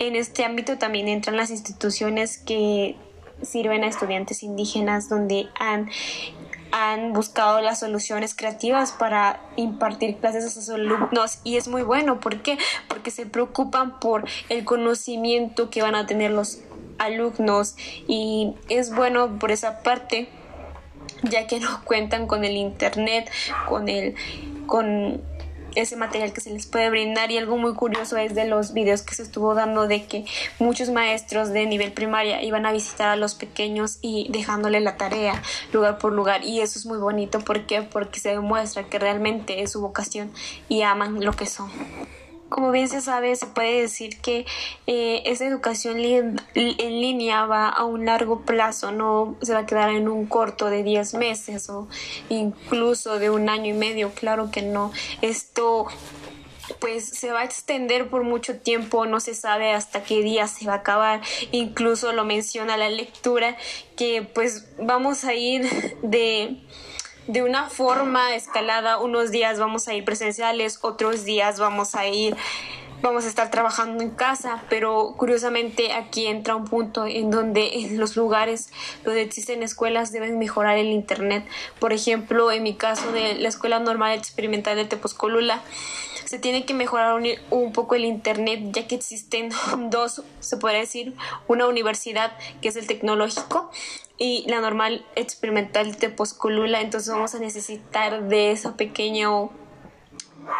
en 0.00 0.16
este 0.16 0.44
ámbito 0.44 0.76
también 0.76 1.08
entran 1.08 1.36
las 1.36 1.50
instituciones 1.50 2.38
que 2.38 2.96
sirven 3.42 3.84
a 3.84 3.86
estudiantes 3.86 4.42
indígenas 4.42 5.08
donde 5.08 5.46
han 5.58 5.88
han 6.72 7.12
buscado 7.12 7.60
las 7.60 7.80
soluciones 7.80 8.34
creativas 8.34 8.92
para 8.92 9.40
impartir 9.56 10.16
clases 10.16 10.44
a 10.44 10.50
sus 10.50 10.68
alumnos 10.68 11.38
y 11.44 11.56
es 11.56 11.68
muy 11.68 11.82
bueno. 11.82 12.20
¿Por 12.20 12.42
qué? 12.42 12.58
Porque 12.88 13.10
se 13.10 13.26
preocupan 13.26 13.98
por 14.00 14.24
el 14.48 14.64
conocimiento 14.64 15.70
que 15.70 15.82
van 15.82 15.94
a 15.94 16.06
tener 16.06 16.32
los 16.32 16.58
alumnos 16.98 17.76
y 18.06 18.54
es 18.68 18.94
bueno 18.94 19.38
por 19.38 19.50
esa 19.50 19.82
parte 19.82 20.28
ya 21.22 21.46
que 21.46 21.60
no 21.60 21.80
cuentan 21.84 22.26
con 22.26 22.44
el 22.44 22.56
internet, 22.56 23.30
con 23.68 23.88
el 23.88 24.14
con 24.66 25.22
ese 25.76 25.94
material 25.94 26.32
que 26.32 26.40
se 26.40 26.50
les 26.50 26.66
puede 26.66 26.90
brindar. 26.90 27.30
Y 27.30 27.38
algo 27.38 27.56
muy 27.58 27.74
curioso 27.74 28.16
es 28.16 28.34
de 28.34 28.46
los 28.46 28.72
videos 28.72 29.02
que 29.02 29.14
se 29.14 29.22
estuvo 29.22 29.54
dando 29.54 29.86
de 29.86 30.06
que 30.06 30.24
muchos 30.58 30.90
maestros 30.90 31.50
de 31.50 31.66
nivel 31.66 31.92
primaria 31.92 32.42
iban 32.42 32.66
a 32.66 32.72
visitar 32.72 33.08
a 33.08 33.16
los 33.16 33.34
pequeños 33.34 33.98
y 34.00 34.26
dejándole 34.30 34.80
la 34.80 34.96
tarea 34.96 35.42
lugar 35.72 35.98
por 35.98 36.12
lugar. 36.12 36.42
Y 36.44 36.60
eso 36.60 36.78
es 36.78 36.86
muy 36.86 36.98
bonito. 36.98 37.40
¿por 37.40 37.66
qué? 37.66 37.82
porque 37.82 38.20
se 38.20 38.30
demuestra 38.30 38.84
que 38.84 38.98
realmente 38.98 39.62
es 39.62 39.72
su 39.72 39.80
vocación 39.80 40.32
y 40.68 40.82
aman 40.82 41.22
lo 41.22 41.32
que 41.32 41.46
son 41.46 41.70
como 42.48 42.70
bien 42.70 42.88
se 42.88 43.00
sabe, 43.00 43.34
se 43.36 43.46
puede 43.46 43.80
decir 43.82 44.20
que 44.20 44.46
eh, 44.86 45.22
esa 45.26 45.46
educación 45.46 45.98
en 45.98 47.00
línea 47.00 47.44
va 47.46 47.68
a 47.68 47.84
un 47.84 48.06
largo 48.06 48.42
plazo, 48.42 48.92
no 48.92 49.36
se 49.42 49.52
va 49.52 49.60
a 49.60 49.66
quedar 49.66 49.90
en 49.90 50.08
un 50.08 50.26
corto 50.26 50.70
de 50.70 50.82
10 50.82 51.14
meses 51.14 51.68
o 51.70 51.88
incluso 52.28 53.18
de 53.18 53.30
un 53.30 53.48
año 53.48 53.74
y 53.74 53.78
medio, 53.78 54.12
claro 54.12 54.50
que 54.50 54.62
no. 54.62 54.92
Esto 55.22 55.86
pues 56.80 57.08
se 57.08 57.30
va 57.30 57.40
a 57.40 57.44
extender 57.44 58.08
por 58.08 58.24
mucho 58.24 58.58
tiempo, 58.58 59.06
no 59.06 59.20
se 59.20 59.34
sabe 59.34 59.72
hasta 59.72 60.02
qué 60.02 60.22
día 60.22 60.46
se 60.48 60.66
va 60.66 60.74
a 60.74 60.76
acabar, 60.76 61.20
incluso 61.52 62.12
lo 62.12 62.24
menciona 62.24 62.76
la 62.76 62.88
lectura, 62.88 63.56
que 63.96 64.22
pues 64.22 64.68
vamos 64.78 65.24
a 65.24 65.34
ir 65.34 65.68
de 66.02 66.60
de 67.26 67.42
una 67.42 67.68
forma 67.68 68.34
escalada. 68.34 68.98
Unos 68.98 69.30
días 69.30 69.58
vamos 69.58 69.88
a 69.88 69.94
ir 69.94 70.04
presenciales, 70.04 70.78
otros 70.82 71.24
días 71.24 71.58
vamos 71.58 71.94
a 71.94 72.06
ir 72.06 72.36
vamos 73.02 73.24
a 73.24 73.28
estar 73.28 73.50
trabajando 73.50 74.02
en 74.02 74.10
casa, 74.10 74.62
pero 74.68 75.14
curiosamente 75.16 75.92
aquí 75.92 76.26
entra 76.26 76.56
un 76.56 76.64
punto 76.64 77.06
en 77.06 77.30
donde 77.30 77.80
en 77.80 77.98
los 77.98 78.16
lugares 78.16 78.70
donde 79.04 79.22
existen 79.22 79.62
escuelas 79.62 80.12
deben 80.12 80.38
mejorar 80.38 80.78
el 80.78 80.88
internet. 80.88 81.44
Por 81.78 81.92
ejemplo, 81.92 82.50
en 82.50 82.62
mi 82.62 82.74
caso 82.74 83.12
de 83.12 83.34
la 83.34 83.48
Escuela 83.48 83.78
Normal 83.78 84.16
Experimental 84.16 84.76
de 84.76 84.84
Tepozcolula, 84.84 85.62
se 86.24 86.38
tiene 86.40 86.64
que 86.64 86.74
mejorar 86.74 87.14
un, 87.14 87.26
un, 87.50 87.72
poco 87.72 87.94
el 87.94 88.04
internet 88.04 88.60
ya 88.72 88.88
que 88.88 88.96
existen 88.96 89.50
dos, 89.90 90.22
se 90.40 90.56
puede 90.56 90.78
decir, 90.78 91.14
una 91.46 91.66
universidad 91.68 92.32
que 92.60 92.68
es 92.68 92.76
el 92.76 92.86
tecnológico 92.86 93.70
y 94.18 94.44
la 94.48 94.60
normal 94.60 95.04
experimental 95.14 95.92
de 95.94 96.08
posculula, 96.08 96.80
entonces 96.80 97.12
vamos 97.12 97.34
a 97.34 97.38
necesitar 97.38 98.28
de 98.28 98.50
ese 98.50 98.70
pequeño 98.70 99.50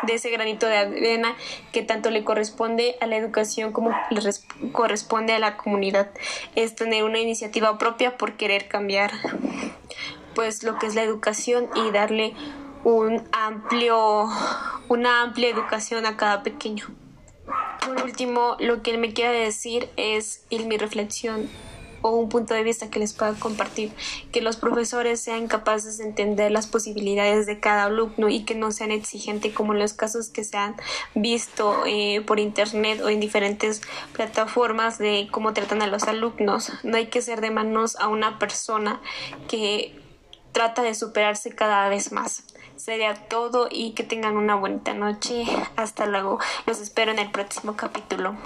de 0.02 0.14
ese 0.14 0.30
granito 0.30 0.66
de 0.66 0.76
arena 0.76 1.34
que 1.72 1.82
tanto 1.82 2.10
le 2.10 2.24
corresponde 2.24 2.96
a 3.00 3.06
la 3.06 3.16
educación 3.16 3.72
como 3.72 3.90
le 4.10 4.20
corresponde 4.72 5.32
a 5.32 5.38
la 5.38 5.56
comunidad. 5.56 6.10
Es 6.54 6.74
tener 6.74 7.04
una 7.04 7.18
iniciativa 7.18 7.78
propia 7.78 8.16
por 8.16 8.34
querer 8.34 8.68
cambiar 8.68 9.12
pues 10.34 10.62
lo 10.62 10.78
que 10.78 10.86
es 10.86 10.94
la 10.94 11.02
educación 11.02 11.68
y 11.74 11.90
darle 11.90 12.34
un 12.84 13.26
amplio 13.32 14.28
una 14.88 15.22
amplia 15.22 15.48
educación 15.48 16.06
a 16.06 16.16
cada 16.16 16.42
pequeño. 16.42 16.86
Por 17.84 18.02
último 18.02 18.56
lo 18.60 18.82
que 18.82 18.96
me 18.98 19.12
quiera 19.12 19.32
decir 19.32 19.88
es 19.96 20.44
y 20.50 20.60
mi 20.60 20.76
reflexión 20.76 21.48
o 22.06 22.16
un 22.16 22.28
punto 22.28 22.54
de 22.54 22.62
vista 22.62 22.88
que 22.88 22.98
les 22.98 23.12
pueda 23.12 23.32
compartir, 23.34 23.92
que 24.30 24.40
los 24.40 24.56
profesores 24.56 25.20
sean 25.20 25.48
capaces 25.48 25.98
de 25.98 26.04
entender 26.04 26.52
las 26.52 26.66
posibilidades 26.66 27.46
de 27.46 27.58
cada 27.58 27.84
alumno 27.84 28.28
y 28.28 28.44
que 28.44 28.54
no 28.54 28.70
sean 28.70 28.92
exigentes 28.92 29.52
como 29.52 29.74
los 29.74 29.92
casos 29.92 30.28
que 30.28 30.44
se 30.44 30.56
han 30.56 30.76
visto 31.14 31.84
eh, 31.86 32.22
por 32.26 32.38
internet 32.38 33.00
o 33.02 33.08
en 33.08 33.18
diferentes 33.18 33.82
plataformas 34.12 34.98
de 34.98 35.28
cómo 35.30 35.52
tratan 35.52 35.82
a 35.82 35.86
los 35.88 36.04
alumnos. 36.04 36.72
No 36.84 36.96
hay 36.96 37.08
que 37.08 37.22
ser 37.22 37.40
de 37.40 37.50
manos 37.50 37.96
a 37.96 38.08
una 38.08 38.38
persona 38.38 39.00
que 39.48 39.98
trata 40.52 40.82
de 40.82 40.94
superarse 40.94 41.54
cada 41.54 41.88
vez 41.88 42.12
más. 42.12 42.44
Sería 42.76 43.14
todo 43.14 43.68
y 43.70 43.92
que 43.92 44.04
tengan 44.04 44.36
una 44.36 44.54
bonita 44.54 44.94
noche. 44.94 45.44
Hasta 45.76 46.06
luego. 46.06 46.38
Los 46.66 46.80
espero 46.80 47.10
en 47.10 47.18
el 47.18 47.30
próximo 47.30 47.74
capítulo. 47.74 48.36